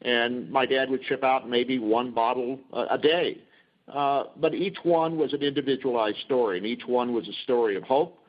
[0.02, 3.38] And my dad would ship out maybe one bottle a, day.
[3.92, 7.82] Uh, but each one was an individualized story, and each one was a story of
[7.82, 8.22] hope.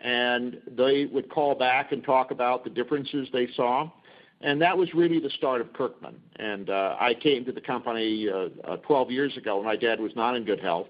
[0.00, 3.88] And they would call back and talk about the differences they saw.
[4.40, 6.16] And that was really the start of Kirkman.
[6.36, 10.00] And uh, I came to the company uh, uh, 12 years ago when my dad
[10.00, 10.88] was not in good health.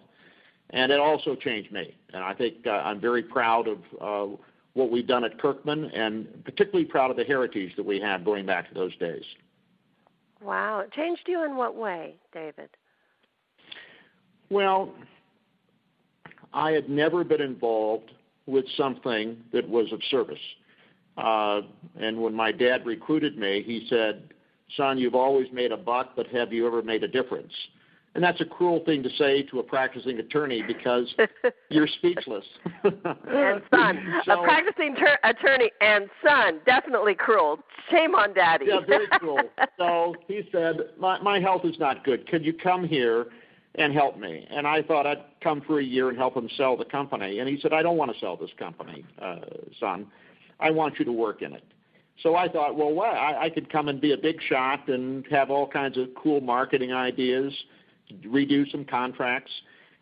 [0.71, 1.95] And it also changed me.
[2.15, 4.37] And I think uh, I'm very proud of uh,
[4.75, 8.47] what we've done at Kirkman and particularly proud of the heritage that we have going
[8.47, 9.25] back to those days.
[10.41, 10.81] Wow.
[10.81, 12.71] It changed you in what way, David?
[14.51, 14.93] Well,
[16.53, 18.11] I had never been involved
[18.47, 20.39] with something that was of service.
[21.17, 21.61] Uh,
[22.01, 24.31] and when my dad recruited me, he said,
[24.77, 27.53] Son, you've always made a buck, but have you ever made a difference?
[28.15, 31.13] And that's a cruel thing to say to a practicing attorney because
[31.71, 32.45] you're speechless.
[32.85, 37.59] and son, so, a practicing ter- attorney and son, definitely cruel.
[37.91, 38.67] Shame on daddy.
[38.69, 39.41] yeah, very cruel.
[39.79, 42.29] So he said, my, my health is not good.
[42.29, 43.27] Could you come here
[43.77, 44.47] and help me?
[44.51, 47.39] And I thought I'd come for a year and help him sell the company.
[47.39, 49.37] And he said, I don't want to sell this company, uh,
[49.81, 50.07] son.
[50.61, 51.65] I want you to work in it.
[52.23, 53.17] So I thought, well, what?
[53.17, 56.41] I, I could come and be a big shot and have all kinds of cool
[56.41, 57.53] marketing ideas
[58.25, 59.51] redo some contracts.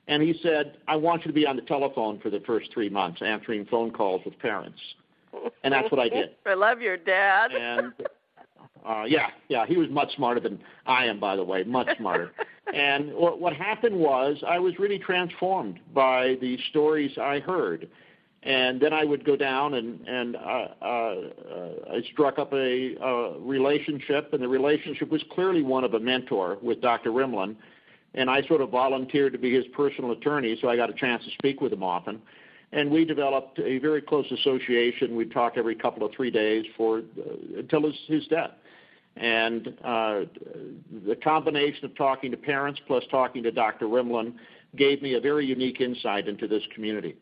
[0.09, 2.88] And he said, I want you to be on the telephone for the first three
[2.88, 4.79] months, answering phone calls with parents.
[5.62, 6.31] And that's what I did.
[6.46, 7.53] I love your dad.
[7.53, 7.92] And
[8.87, 12.33] uh, yeah, yeah, he was much smarter than I am, by the way, much smarter.
[12.75, 17.88] and what, what happened was I was really transformed by the stories I heard.
[18.42, 21.14] And then I would go down and and uh, uh, uh,
[21.92, 26.57] I struck up a, a relationship, and the relationship was clearly one of a mentor
[26.62, 27.11] with Dr.
[27.11, 27.57] Rimland
[28.14, 31.25] and I sort of volunteered to be his personal attorney, so I got a chance
[31.25, 32.20] to speak with him often.
[32.73, 35.16] And we developed a very close association.
[35.16, 38.53] We'd talk every couple of three days for uh, until his, his death.
[39.16, 40.20] And uh,
[41.07, 43.87] the combination of talking to parents plus talking to Dr.
[43.87, 44.35] Rimland
[44.77, 47.16] gave me a very unique insight into this community.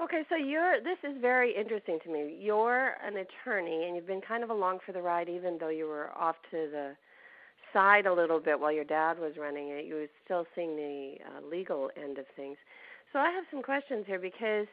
[0.00, 2.38] Okay, so you're this is very interesting to me.
[2.40, 5.86] You're an attorney and you've been kind of along for the ride even though you
[5.86, 6.96] were off to the
[7.72, 9.84] side a little bit while your dad was running it.
[9.84, 12.56] You were still seeing the uh, legal end of things.
[13.12, 14.66] So I have some questions here because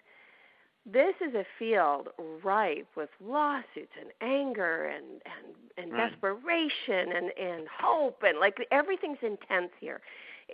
[0.86, 2.10] this is a field
[2.44, 6.12] ripe with lawsuits and anger and and, and right.
[6.12, 10.02] desperation and and hope and like everything's intense here.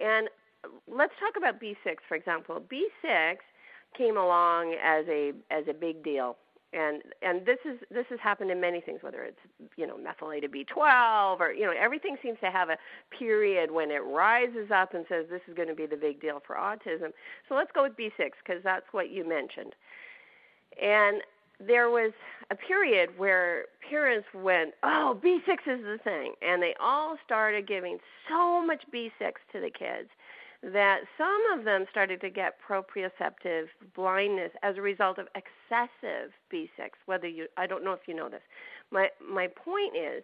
[0.02, 0.30] And
[0.88, 2.62] let's talk about B6 for example.
[2.72, 3.36] B6
[3.98, 6.38] came along as a as a big deal
[6.74, 9.40] and and this is this has happened in many things whether it's
[9.78, 12.78] you know methylated b12 or you know everything seems to have a
[13.18, 16.42] period when it rises up and says this is going to be the big deal
[16.46, 17.12] for autism.
[17.48, 19.76] So let's go with b6 because that's what you mentioned.
[20.82, 21.22] And
[21.60, 22.12] there was
[22.50, 26.34] a period where parents went oh b6 is the thing.
[26.42, 29.12] And they all started giving so much b6
[29.52, 30.10] to the kids
[30.72, 36.90] that some of them started to get proprioceptive blindness as a result of excessive B6.
[37.06, 38.42] Whether you, I don't know if you know this.
[38.92, 40.24] My my point is,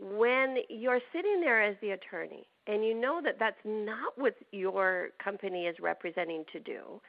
[0.00, 5.10] when you're sitting there as the attorney and you know that that's not what your
[5.22, 7.00] company is representing to do,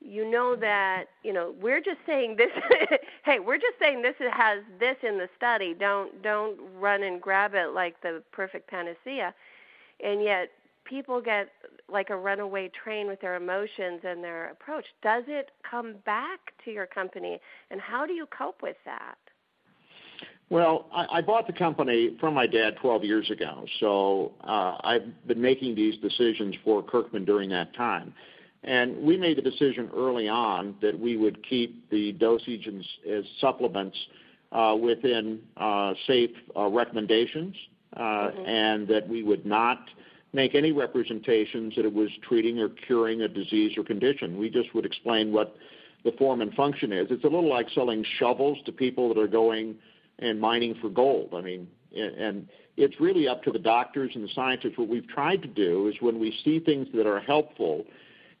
[0.00, 0.62] you know mm-hmm.
[0.62, 2.50] that you know we're just saying this.
[3.24, 5.72] hey, we're just saying this has this in the study.
[5.78, 9.32] Don't don't run and grab it like the perfect panacea.
[10.02, 10.50] And yet
[10.88, 11.48] people get
[11.88, 14.84] like a runaway train with their emotions and their approach.
[15.02, 17.38] Does it come back to your company,
[17.70, 19.16] and how do you cope with that?
[20.48, 25.26] Well, I, I bought the company from my dad 12 years ago, so uh, I've
[25.26, 28.14] been making these decisions for Kirkman during that time.
[28.62, 33.24] And we made the decision early on that we would keep the dosage as, as
[33.40, 33.96] supplements
[34.52, 37.54] uh, within uh, safe uh, recommendations,
[37.96, 38.46] uh, mm-hmm.
[38.46, 39.78] and that we would not
[40.36, 44.38] make any representations that it was treating or curing a disease or condition.
[44.38, 45.56] We just would explain what
[46.04, 47.08] the form and function is.
[47.10, 49.74] It's a little like selling shovels to people that are going
[50.20, 51.30] and mining for gold.
[51.34, 54.76] I mean, and it's really up to the doctors and the scientists.
[54.76, 57.84] What we've tried to do is when we see things that are helpful,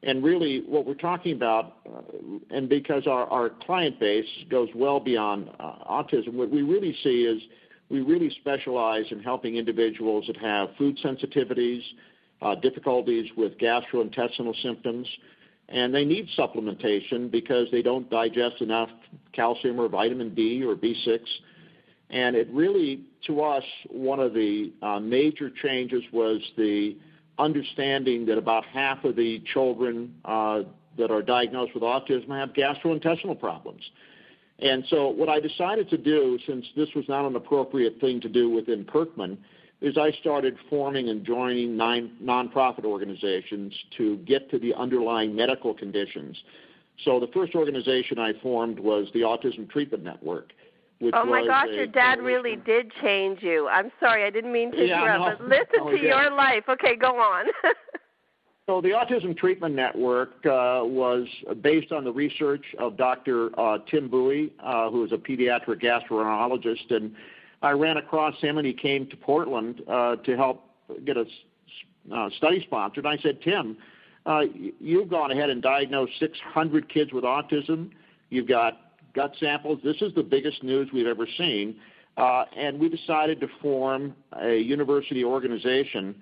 [0.02, 2.02] and really what we're talking about, uh,
[2.50, 7.22] and because our, our client base goes well beyond uh, autism, what we really see
[7.24, 7.42] is
[7.88, 11.82] we really specialize in helping individuals that have food sensitivities,
[12.42, 15.06] uh, difficulties with gastrointestinal symptoms,
[15.68, 18.90] and they need supplementation because they don't digest enough
[19.32, 21.20] calcium or vitamin D or B6.
[22.10, 26.96] And it really, to us, one of the uh, major changes was the
[27.38, 30.62] understanding that about half of the children uh,
[30.98, 33.82] that are diagnosed with autism have gastrointestinal problems.
[34.58, 38.28] And so, what I decided to do, since this was not an appropriate thing to
[38.28, 39.36] do within Kirkman,
[39.82, 45.74] is I started forming and joining nine nonprofit organizations to get to the underlying medical
[45.74, 46.36] conditions.
[47.04, 50.52] So, the first organization I formed was the Autism Treatment Network.
[51.12, 53.68] oh my gosh, your dad really did change you.
[53.68, 56.64] I'm sorry, I didn't mean to yeah, interrupt, no, but listen no, to your life.
[56.66, 57.44] Okay, go on.
[58.68, 61.28] So the Autism Treatment Network uh, was
[61.60, 63.56] based on the research of Dr.
[63.56, 67.14] Uh, Tim Buie, uh, who is a pediatric gastroenterologist, and
[67.62, 70.68] I ran across him, and he came to Portland uh, to help
[71.04, 71.26] get a
[72.12, 73.06] uh, study sponsored.
[73.06, 73.76] I said, Tim,
[74.26, 74.42] uh,
[74.80, 77.90] you've gone ahead and diagnosed 600 kids with autism.
[78.30, 78.80] You've got
[79.14, 79.78] gut samples.
[79.84, 81.76] This is the biggest news we've ever seen,
[82.16, 86.16] and we decided to form a university organization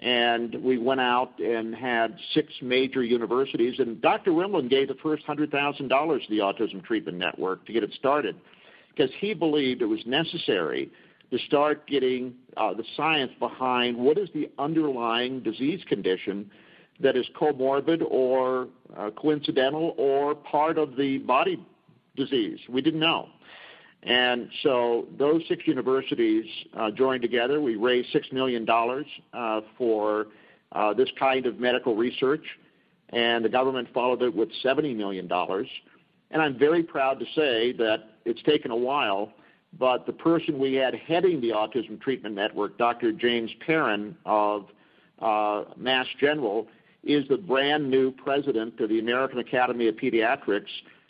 [0.00, 3.78] and we went out and had six major universities.
[3.78, 4.30] And Dr.
[4.30, 8.36] Rimland gave the first $100,000 to the Autism Treatment Network to get it started
[8.90, 10.90] because he believed it was necessary
[11.30, 16.50] to start getting uh, the science behind what is the underlying disease condition
[17.00, 21.64] that is comorbid or uh, coincidental or part of the body
[22.16, 22.58] disease.
[22.68, 23.28] We didn't know.
[24.02, 26.44] And so those six universities
[26.76, 27.60] uh, joined together.
[27.60, 28.66] We raised $6 million
[29.32, 30.28] uh, for
[30.72, 32.44] uh, this kind of medical research,
[33.10, 35.28] and the government followed it with $70 million.
[36.30, 39.32] And I'm very proud to say that it's taken a while,
[39.78, 43.12] but the person we had heading the Autism Treatment Network, Dr.
[43.12, 44.66] James Perrin of
[45.20, 46.68] uh, Mass General,
[47.02, 50.68] is the brand new president of the American Academy of Pediatrics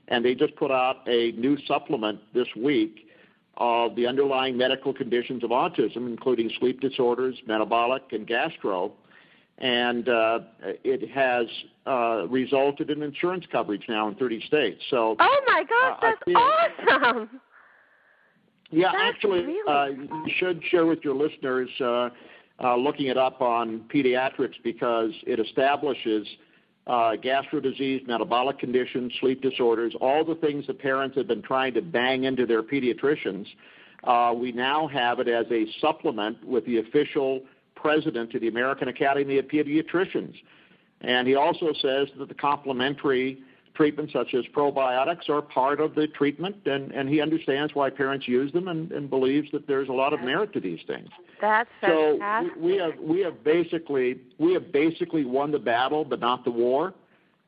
[0.08, 3.08] and they just put out a new supplement this week
[3.58, 8.92] of the underlying medical conditions of autism, including sleep disorders, metabolic, and gastro.
[9.58, 11.46] And uh, it has
[11.84, 14.80] uh, resulted in insurance coverage now in 30 states.
[14.88, 17.40] So, oh my gosh, uh, that's awesome!
[18.70, 19.86] Yeah, that's actually, really uh,
[20.26, 22.10] you should share with your listeners uh,
[22.62, 26.26] uh, looking it up on pediatrics because it establishes
[26.88, 31.74] uh, gastro disease, metabolic conditions, sleep disorders, all the things that parents have been trying
[31.74, 33.46] to bang into their pediatricians.
[34.04, 37.42] Uh, we now have it as a supplement with the official
[37.74, 40.34] president of the American Academy of Pediatricians.
[41.00, 43.38] And he also says that the complementary
[43.78, 48.26] treatments such as probiotics are part of the treatment, and, and he understands why parents
[48.26, 51.08] use them and, and believes that there's a lot of merit to these things.
[51.40, 52.54] That's fantastic.
[52.54, 56.50] So we, have we have basically we have basically won the battle, but not the
[56.50, 56.92] war.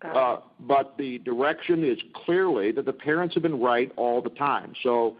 [0.02, 4.72] Uh, but the direction is clearly that the parents have been right all the time.
[4.82, 5.16] So,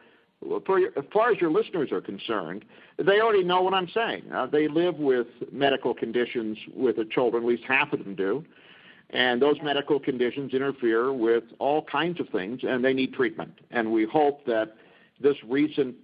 [0.64, 2.64] for your, as far as your listeners are concerned,
[2.96, 4.22] they already know what I'm saying.
[4.32, 8.42] Uh, they live with medical conditions with the children, at least half of them do.
[9.12, 13.58] And those medical conditions interfere with all kinds of things, and they need treatment.
[13.70, 14.76] And we hope that
[15.20, 15.96] this recent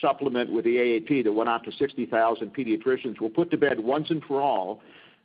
[0.00, 4.10] supplement with the AAP that went out to 60,000 pediatricians will put to bed once
[4.10, 4.80] and for all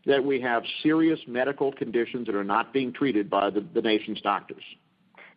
[0.05, 4.21] that we have serious medical conditions that are not being treated by the, the nation's
[4.21, 4.63] doctors.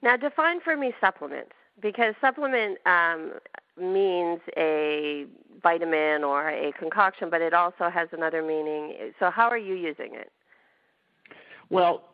[0.03, 3.33] Now, define for me supplements, because supplement um,
[3.79, 5.27] means a
[5.63, 9.13] vitamin or a concoction, but it also has another meaning.
[9.19, 10.31] So, how are you using it?
[11.71, 12.05] Well,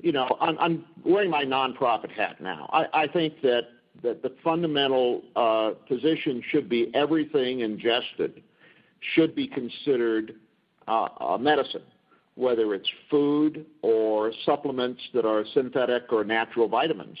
[0.00, 2.68] you know, I'm, I'm wearing my nonprofit hat now.
[2.72, 3.62] I, I think that
[4.02, 8.42] that the fundamental uh, position should be everything ingested
[9.14, 10.34] should be considered
[10.88, 11.82] uh, a medicine,
[12.34, 17.18] whether it's food or supplements that are synthetic or natural vitamins.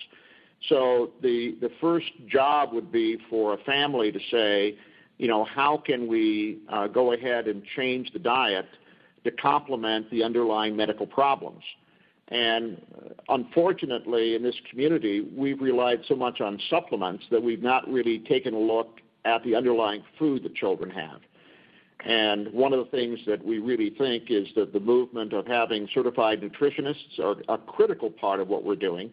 [0.68, 4.76] So the the first job would be for a family to say,
[5.18, 8.66] you know, how can we uh, go ahead and change the diet
[9.24, 11.62] to complement the underlying medical problems?
[12.28, 17.86] And uh, unfortunately, in this community, we've relied so much on supplements that we've not
[17.88, 21.20] really taken a look at the underlying food that children have.
[22.04, 25.88] And one of the things that we really think is that the movement of having
[25.94, 29.10] certified nutritionists are a critical part of what we're doing.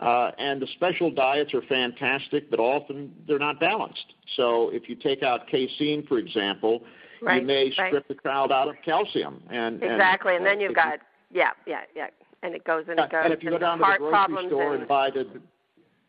[0.00, 4.14] Uh, and the special diets are fantastic, but often they're not balanced.
[4.36, 6.82] So if you take out casein, for example,
[7.22, 7.88] right, you may right.
[7.88, 9.42] strip the child out of calcium.
[9.50, 11.00] And exactly, and, and, then you've got
[11.32, 12.08] yeah, yeah, yeah
[12.42, 13.22] and it goes and it goes.
[13.24, 15.26] And if you go down to the grocery store and, and buy the,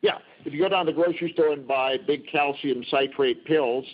[0.02, 3.86] yeah, if you go down to the grocery store and buy big calcium citrate pills,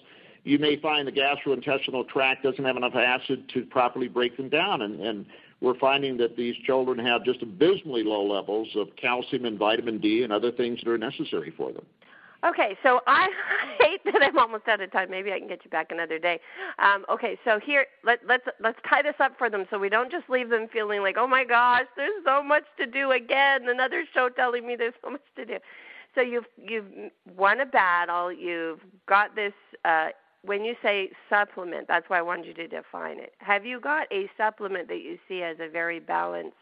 [0.44, 4.82] you may find the gastrointestinal tract doesn't have enough acid to properly break them down,
[4.82, 5.26] and, and
[5.60, 10.24] we're finding that these children have just abysmally low levels of calcium and vitamin D
[10.24, 11.86] and other things that are necessary for them.
[12.44, 13.28] Okay, so I
[13.80, 15.10] hate that I'm almost out of time.
[15.10, 16.40] Maybe I can get you back another day.
[16.80, 20.12] Um, okay, so here let, let's let's tie this up for them so we don't
[20.12, 23.68] just leave them feeling like, oh my gosh, there's so much to do again.
[23.68, 25.58] Another show telling me there's so much to do.
[26.16, 28.32] So you've you've won a battle.
[28.32, 29.54] You've got this.
[29.86, 30.10] Uh,
[30.44, 33.34] when you say supplement, that's why I wanted you to define it.
[33.40, 36.56] Have you got a supplement that you see as a very balanced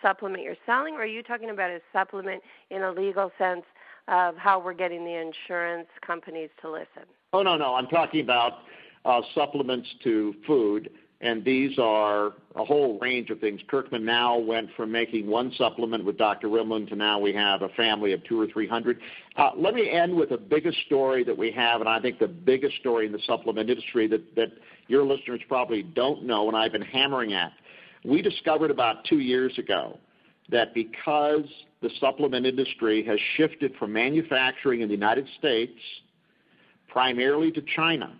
[0.00, 3.64] supplement you're selling, or are you talking about a supplement in a legal sense
[4.08, 7.08] of how we're getting the insurance companies to listen?
[7.32, 7.74] Oh, no, no.
[7.74, 8.58] I'm talking about
[9.04, 10.90] uh, supplements to food,
[11.20, 13.60] and these are a whole range of things.
[13.68, 16.48] Kirkman now went from making one supplement with Dr.
[16.48, 19.00] Rimland to now we have a family of two or three hundred.
[19.36, 22.28] Uh, let me end with the biggest story that we have, and I think the
[22.28, 24.52] biggest story in the supplement industry that, that
[24.86, 27.52] your listeners probably don't know, and I've been hammering at.
[28.04, 29.98] We discovered about two years ago
[30.50, 31.46] that because
[31.84, 35.78] the supplement industry has shifted from manufacturing in the United States
[36.88, 38.16] primarily to China,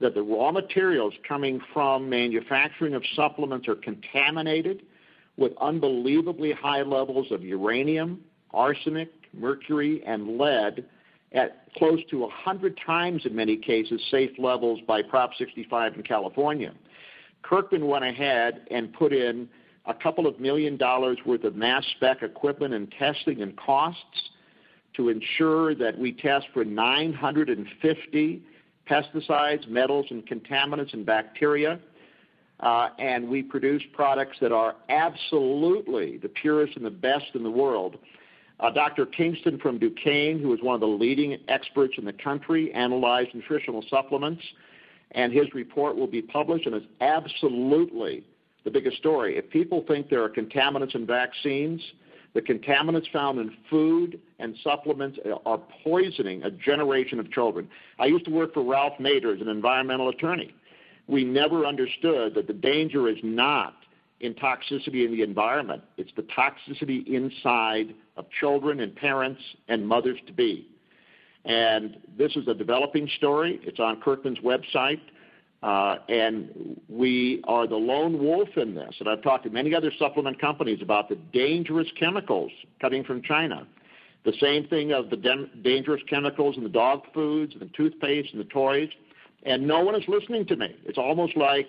[0.00, 4.82] that the raw materials coming from manufacturing of supplements are contaminated
[5.36, 8.20] with unbelievably high levels of uranium,
[8.54, 10.84] arsenic, mercury, and lead
[11.32, 16.72] at close to 100 times in many cases safe levels by Prop 65 in California.
[17.42, 19.48] Kirkman went ahead and put in
[19.86, 24.30] a couple of million dollars worth of mass spec equipment and testing and costs
[24.94, 28.42] to ensure that we test for 950
[28.88, 31.78] pesticides, metals, and contaminants and bacteria.
[32.60, 37.50] Uh, and we produce products that are absolutely the purest and the best in the
[37.50, 37.96] world.
[38.60, 39.06] Uh, Dr.
[39.06, 43.84] Kingston from Duquesne, who is one of the leading experts in the country, analyzed nutritional
[43.90, 44.42] supplements,
[45.12, 48.22] and his report will be published and is absolutely
[48.64, 49.36] the biggest story.
[49.36, 51.80] If people think there are contaminants in vaccines,
[52.34, 57.68] the contaminants found in food and supplements are poisoning a generation of children.
[57.98, 60.54] I used to work for Ralph Nader as an environmental attorney.
[61.08, 63.74] We never understood that the danger is not
[64.20, 70.18] in toxicity in the environment, it's the toxicity inside of children and parents and mothers
[70.28, 70.68] to be.
[71.44, 73.58] And this is a developing story.
[73.64, 75.00] It's on Kirkman's website.
[75.62, 78.96] Uh, and we are the lone wolf in this.
[78.98, 82.50] And I've talked to many other supplement companies about the dangerous chemicals
[82.80, 83.66] coming from China.
[84.24, 88.40] The same thing of the dangerous chemicals in the dog foods, and the toothpaste, and
[88.40, 88.88] the toys.
[89.44, 90.76] And no one is listening to me.
[90.84, 91.66] It's almost like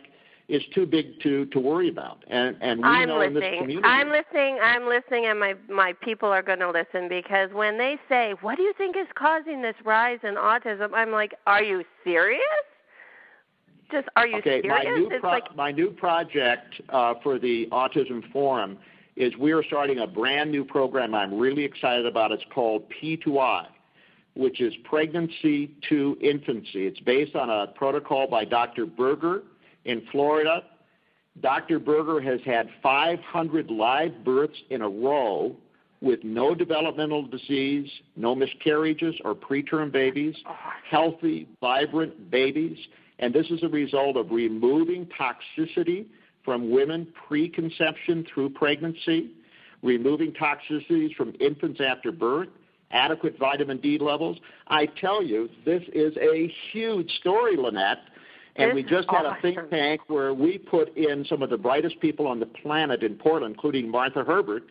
[0.47, 2.23] it's too big to to worry about.
[2.27, 3.35] And and we I'm know listening.
[3.37, 3.87] in this community.
[3.87, 4.59] I'm listening.
[4.61, 8.57] I'm listening, and my my people are going to listen because when they say, "What
[8.57, 12.41] do you think is causing this rise in autism?" I'm like, "Are you serious?"
[13.91, 14.83] Just are you okay, serious?
[14.83, 18.77] my new pro- like my new project uh, for the Autism Forum
[19.15, 21.13] is we are starting a brand new program.
[21.13, 22.31] I'm really excited about.
[22.31, 23.67] It's called P2I,
[24.35, 26.87] which is pregnancy to infancy.
[26.87, 28.85] It's based on a protocol by Dr.
[28.85, 29.43] Berger
[29.85, 30.63] in Florida.
[31.41, 31.79] Dr.
[31.79, 35.55] Berger has had 500 live births in a row
[36.01, 40.35] with no developmental disease, no miscarriages or preterm babies,
[40.89, 42.77] healthy, vibrant babies.
[43.23, 46.07] And this is a result of removing toxicity
[46.43, 49.31] from women preconception through pregnancy,
[49.81, 52.49] removing toxicities from infants after birth,
[52.91, 54.39] adequate vitamin D levels.
[54.67, 57.99] I tell you, this is a huge story, Lynette.
[58.57, 61.57] And This we just had a think tank where we put in some of the
[61.57, 64.63] brightest people on the planet in Portland, including Martha Herbert,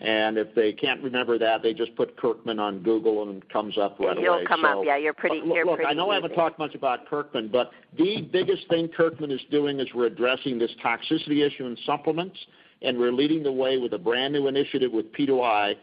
[0.00, 3.76] And if they can't remember that, they just put Kirkman on Google and it comes
[3.76, 4.44] up right You'll away.
[4.44, 4.86] come so, up.
[4.86, 5.40] Yeah, you're pretty.
[5.40, 8.68] Look, you're look, pretty I know I haven't talked much about Kirkman, but the biggest
[8.68, 12.38] thing Kirkman is doing is we're addressing this toxicity issue in supplements,
[12.80, 15.74] and we're leading the way with a brand new initiative with P2I,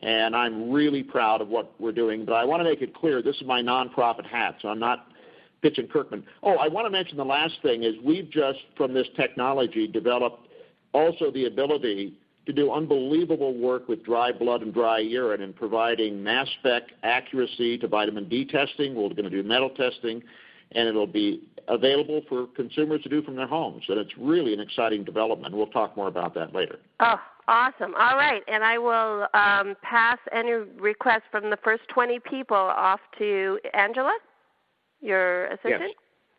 [0.00, 2.24] and I'm really proud of what we're doing.
[2.24, 5.08] But I want to make it clear this is my nonprofit hat, so I'm not
[5.62, 6.24] pitching Kirkman.
[6.44, 10.46] Oh, I want to mention the last thing is we've just, from this technology, developed
[10.92, 12.14] also the ability
[12.46, 17.78] to do unbelievable work with dry blood and dry urine and providing mass spec accuracy
[17.78, 18.94] to vitamin D testing.
[18.94, 20.22] We're going to do metal testing,
[20.72, 23.84] and it'll be available for consumers to do from their homes.
[23.88, 25.54] And it's really an exciting development.
[25.54, 26.78] We'll talk more about that later.
[27.00, 27.18] Oh,
[27.48, 27.94] awesome.
[27.94, 28.42] All right.
[28.46, 34.12] And I will um, pass any requests from the first 20 people off to Angela,
[35.00, 35.94] your assistant?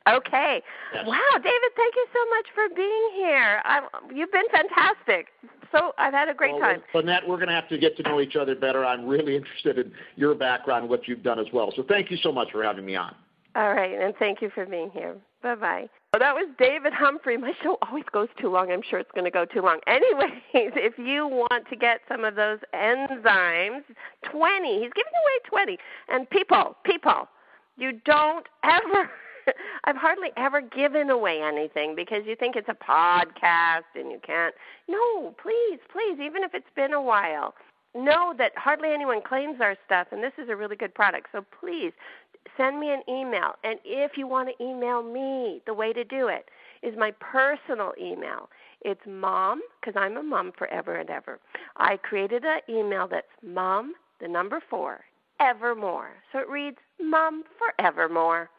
[0.07, 0.61] Okay.
[0.93, 1.05] Yes.
[1.07, 3.61] Wow, David, thank you so much for being here.
[3.65, 3.83] I'm,
[4.13, 5.27] you've been fantastic.
[5.71, 6.83] So I've had a great well, time.
[6.93, 8.85] Lynette, we're going to have to get to know each other better.
[8.85, 11.73] I'm really interested in your background and what you've done as well.
[11.75, 13.15] So thank you so much for having me on.
[13.55, 15.15] All right, and thank you for being here.
[15.41, 15.89] Bye bye.
[16.11, 17.37] Well, that was David Humphrey.
[17.37, 18.71] My show always goes too long.
[18.71, 19.79] I'm sure it's going to go too long.
[19.87, 23.83] Anyways, if you want to get some of those enzymes,
[24.29, 25.77] 20, he's giving away 20.
[26.09, 27.29] And people, people,
[27.77, 29.09] you don't ever.
[29.85, 34.55] I've hardly ever given away anything because you think it's a podcast and you can't.
[34.87, 37.53] No, please, please, even if it's been a while,
[37.93, 41.27] know that hardly anyone claims our stuff, and this is a really good product.
[41.31, 41.93] So please
[42.57, 43.53] send me an email.
[43.63, 46.49] And if you want to email me, the way to do it
[46.83, 48.49] is my personal email.
[48.81, 51.39] It's mom, because I'm a mom forever and ever.
[51.77, 55.01] I created an email that's mom, the number four,
[55.39, 56.11] evermore.
[56.31, 58.49] So it reads mom forevermore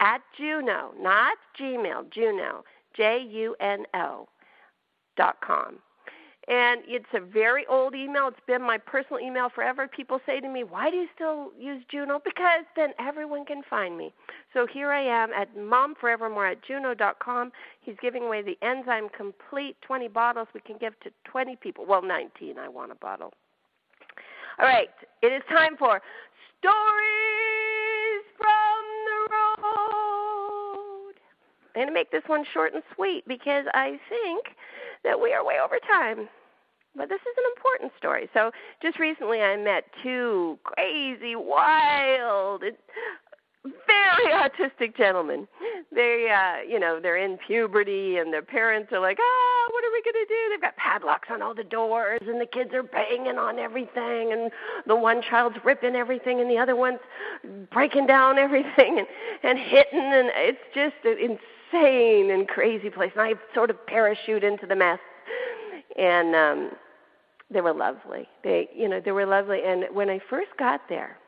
[0.00, 2.64] at Juno, not Gmail, Juno,
[2.96, 4.28] J U N O
[5.16, 5.78] dot com.
[6.48, 8.26] And it's a very old email.
[8.26, 9.86] It's been my personal email forever.
[9.86, 12.20] People say to me, Why do you still use Juno?
[12.24, 14.12] Because then everyone can find me.
[14.52, 17.52] So here I am at momforevermore at juno dot com.
[17.80, 21.84] He's giving away the Enzyme Complete 20 bottles we can give to 20 people.
[21.86, 22.58] Well, 19.
[22.58, 23.32] I want a bottle.
[24.58, 24.90] All right.
[25.22, 26.00] It is time for
[26.58, 27.39] Stories
[31.74, 34.56] I'm going to make this one short and sweet because I think
[35.04, 36.28] that we are way over time.
[36.96, 38.28] But this is an important story.
[38.34, 38.50] So,
[38.82, 42.64] just recently I met two crazy, wild,
[43.64, 45.46] very autistic gentlemen.
[45.92, 49.92] They, uh, you know, they're in puberty, and their parents are like, "Ah, what are
[49.92, 53.38] we gonna do?" They've got padlocks on all the doors, and the kids are banging
[53.38, 54.50] on everything, and
[54.86, 57.00] the one child's ripping everything, and the other one's
[57.70, 59.06] breaking down everything and
[59.42, 61.18] and hitting, and it's just an
[61.72, 63.10] insane and crazy place.
[63.14, 64.98] And I sort of parachute into the mess
[65.98, 66.70] and um
[67.52, 68.28] they were lovely.
[68.44, 71.18] They you know, they were lovely and when I first got there,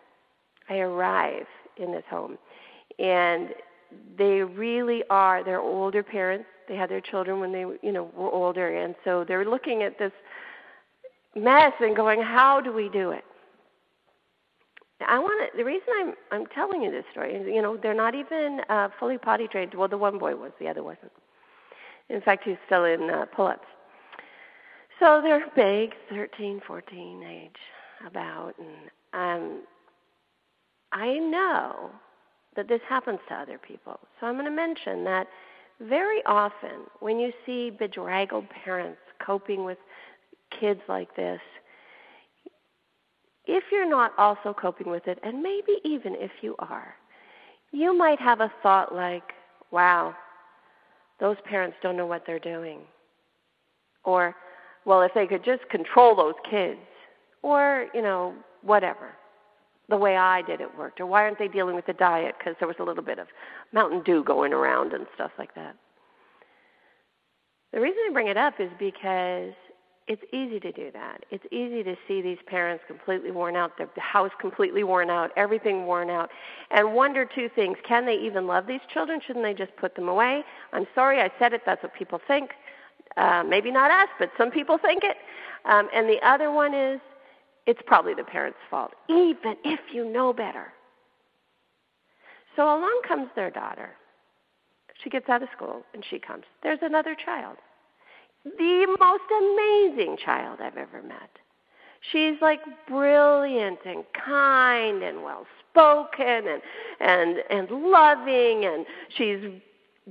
[0.68, 2.38] I arrive in this home
[2.98, 3.50] and
[4.16, 6.46] they really are they're older parents.
[6.68, 9.98] They had their children when they you know were older and so they're looking at
[9.98, 10.12] this
[11.34, 13.24] mess and going, How do we do it?
[15.06, 15.56] I want to.
[15.56, 18.88] The reason I'm I'm telling you this story is, you know, they're not even uh,
[18.98, 19.74] fully potty trained.
[19.74, 21.12] Well, the one boy was, the other wasn't.
[22.08, 23.66] In fact, he's still in uh, pull-ups.
[24.98, 27.50] So they're big, 13, 14 age,
[28.06, 29.60] about, and um,
[30.92, 31.90] I know
[32.54, 33.98] that this happens to other people.
[34.20, 35.26] So I'm going to mention that
[35.80, 39.78] very often when you see bedraggled parents coping with
[40.60, 41.40] kids like this,
[43.46, 46.94] if you're not also coping with it, and maybe even if you are,
[47.72, 49.32] you might have a thought like,
[49.70, 50.14] wow,
[51.20, 52.80] those parents don't know what they're doing.
[54.04, 54.34] Or,
[54.84, 56.80] well, if they could just control those kids.
[57.42, 59.10] Or, you know, whatever.
[59.88, 61.00] The way I did it worked.
[61.00, 62.36] Or why aren't they dealing with the diet?
[62.38, 63.26] Because there was a little bit of
[63.72, 65.74] Mountain Dew going around and stuff like that.
[67.72, 69.52] The reason I bring it up is because
[70.12, 71.24] it's easy to do that.
[71.30, 75.86] It's easy to see these parents completely worn out, their house completely worn out, everything
[75.86, 76.28] worn out,
[76.70, 77.78] and wonder two things.
[77.88, 79.20] Can they even love these children?
[79.26, 80.44] Shouldn't they just put them away?
[80.74, 82.50] I'm sorry I said it, that's what people think.
[83.16, 85.16] Uh, maybe not us, but some people think it.
[85.64, 87.00] Um, and the other one is
[87.66, 90.74] it's probably the parents' fault, even if you know better.
[92.54, 93.92] So along comes their daughter.
[95.02, 96.44] She gets out of school and she comes.
[96.62, 97.56] There's another child
[98.44, 101.30] the most amazing child I've ever met.
[102.10, 106.62] She's like brilliant and kind and well spoken and
[107.00, 108.84] and and loving and
[109.16, 109.38] she's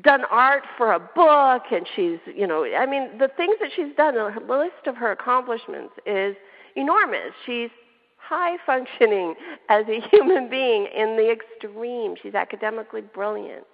[0.01, 3.93] done art for a book and she's you know I mean the things that she's
[3.97, 6.35] done the list of her accomplishments is
[6.77, 7.33] enormous.
[7.45, 7.69] She's
[8.17, 9.35] high functioning
[9.69, 12.15] as a human being in the extreme.
[12.21, 13.65] She's academically brilliant.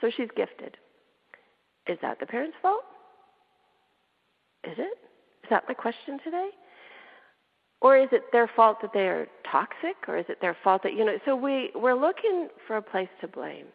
[0.00, 0.76] So she's gifted.
[1.86, 2.84] Is that the parents' fault?
[4.64, 4.98] Is it?
[5.44, 6.50] Is that my question today?
[7.80, 9.96] Or is it their fault that they are toxic?
[10.08, 13.08] Or is it their fault that, you know, so we, we're looking for a place
[13.20, 13.66] to blame.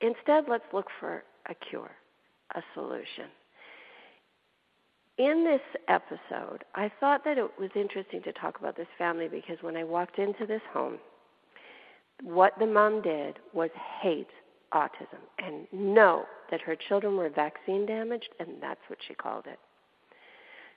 [0.00, 1.92] Instead, let's look for a cure,
[2.56, 3.30] a solution.
[5.18, 9.58] In this episode, I thought that it was interesting to talk about this family because
[9.60, 10.98] when I walked into this home,
[12.22, 14.30] what the mom did was hate
[14.72, 19.58] autism and know that her children were vaccine damaged, and that's what she called it.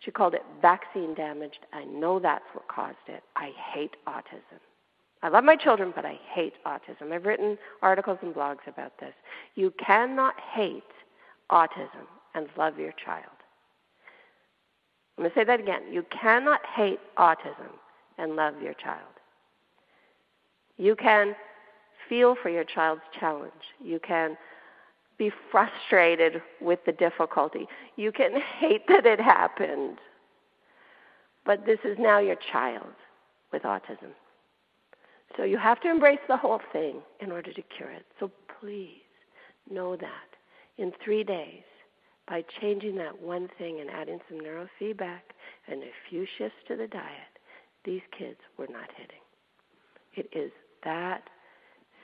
[0.06, 1.66] She called it vaccine damaged.
[1.74, 3.24] I know that's what caused it.
[3.36, 4.60] I hate autism.
[5.24, 7.12] I love my children, but I hate autism.
[7.12, 9.14] I've written articles and blogs about this.
[9.56, 10.84] You cannot hate
[11.52, 13.26] autism and love your child.
[15.18, 15.82] I'm going to say that again.
[15.92, 17.72] You cannot hate autism
[18.20, 19.02] and love your child.
[20.78, 21.36] You can
[22.08, 23.54] feel for your child's challenge.
[23.84, 24.38] You can
[25.18, 27.68] be frustrated with the difficulty.
[27.96, 29.98] You can hate that it happened.
[31.46, 32.94] But this is now your child
[33.52, 34.12] with autism.
[35.38, 38.06] So you have to embrace the whole thing in order to cure it.
[38.20, 39.02] So please
[39.70, 40.36] know that
[40.78, 41.64] in three days,
[42.28, 45.22] by changing that one thing and adding some neurofeedback
[45.68, 47.40] and a few shifts to the diet,
[47.84, 49.22] these kids were not hitting.
[50.16, 50.52] It is
[50.84, 51.24] that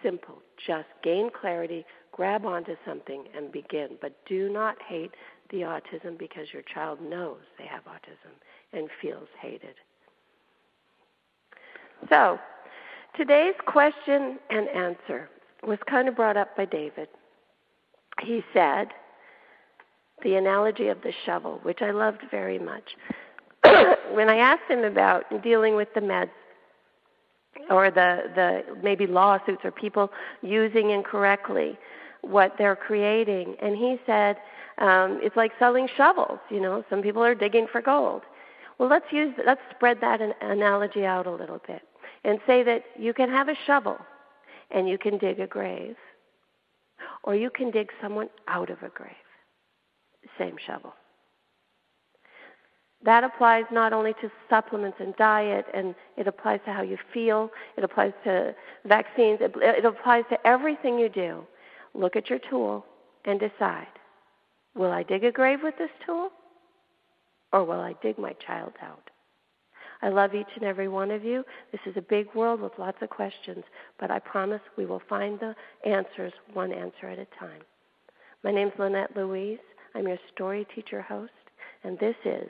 [0.03, 0.41] simple.
[0.65, 3.97] Just gain clarity, grab onto something, and begin.
[4.01, 5.11] But do not hate
[5.49, 8.33] the autism because your child knows they have autism
[8.73, 9.75] and feels hated.
[12.09, 12.39] So,
[13.15, 15.29] today's question and answer
[15.63, 17.07] was kind of brought up by David.
[18.21, 18.87] He said,
[20.23, 22.83] the analogy of the shovel, which I loved very much.
[24.13, 26.29] when I asked him about dealing with the meds,
[27.69, 31.77] or the, the maybe lawsuits or people using incorrectly
[32.21, 33.55] what they're creating.
[33.61, 34.37] And he said,
[34.77, 36.39] um, it's like selling shovels.
[36.49, 38.23] You know, some people are digging for gold.
[38.77, 41.83] Well, let's use let's spread that an analogy out a little bit
[42.23, 43.97] and say that you can have a shovel
[44.71, 45.97] and you can dig a grave,
[47.23, 49.11] or you can dig someone out of a grave.
[50.37, 50.93] Same shovel.
[53.03, 57.49] That applies not only to supplements and diet, and it applies to how you feel,
[57.77, 58.53] it applies to
[58.85, 61.43] vaccines, it, it applies to everything you do.
[61.93, 62.85] Look at your tool
[63.25, 63.87] and decide
[64.73, 66.29] will I dig a grave with this tool,
[67.51, 69.09] or will I dig my child out?
[70.01, 71.43] I love each and every one of you.
[71.71, 73.63] This is a big world with lots of questions,
[73.99, 75.53] but I promise we will find the
[75.85, 77.61] answers one answer at a time.
[78.43, 79.59] My name is Lynette Louise.
[79.93, 81.31] I'm your story teacher host,
[81.83, 82.49] and this is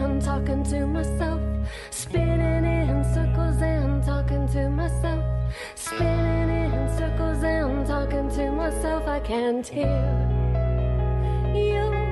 [0.23, 1.41] Talking to myself.
[1.89, 5.23] Spinning in circles and talking to myself.
[5.75, 9.07] Spinning in circles and talking to myself.
[9.07, 9.87] I can't hear
[11.53, 12.10] you.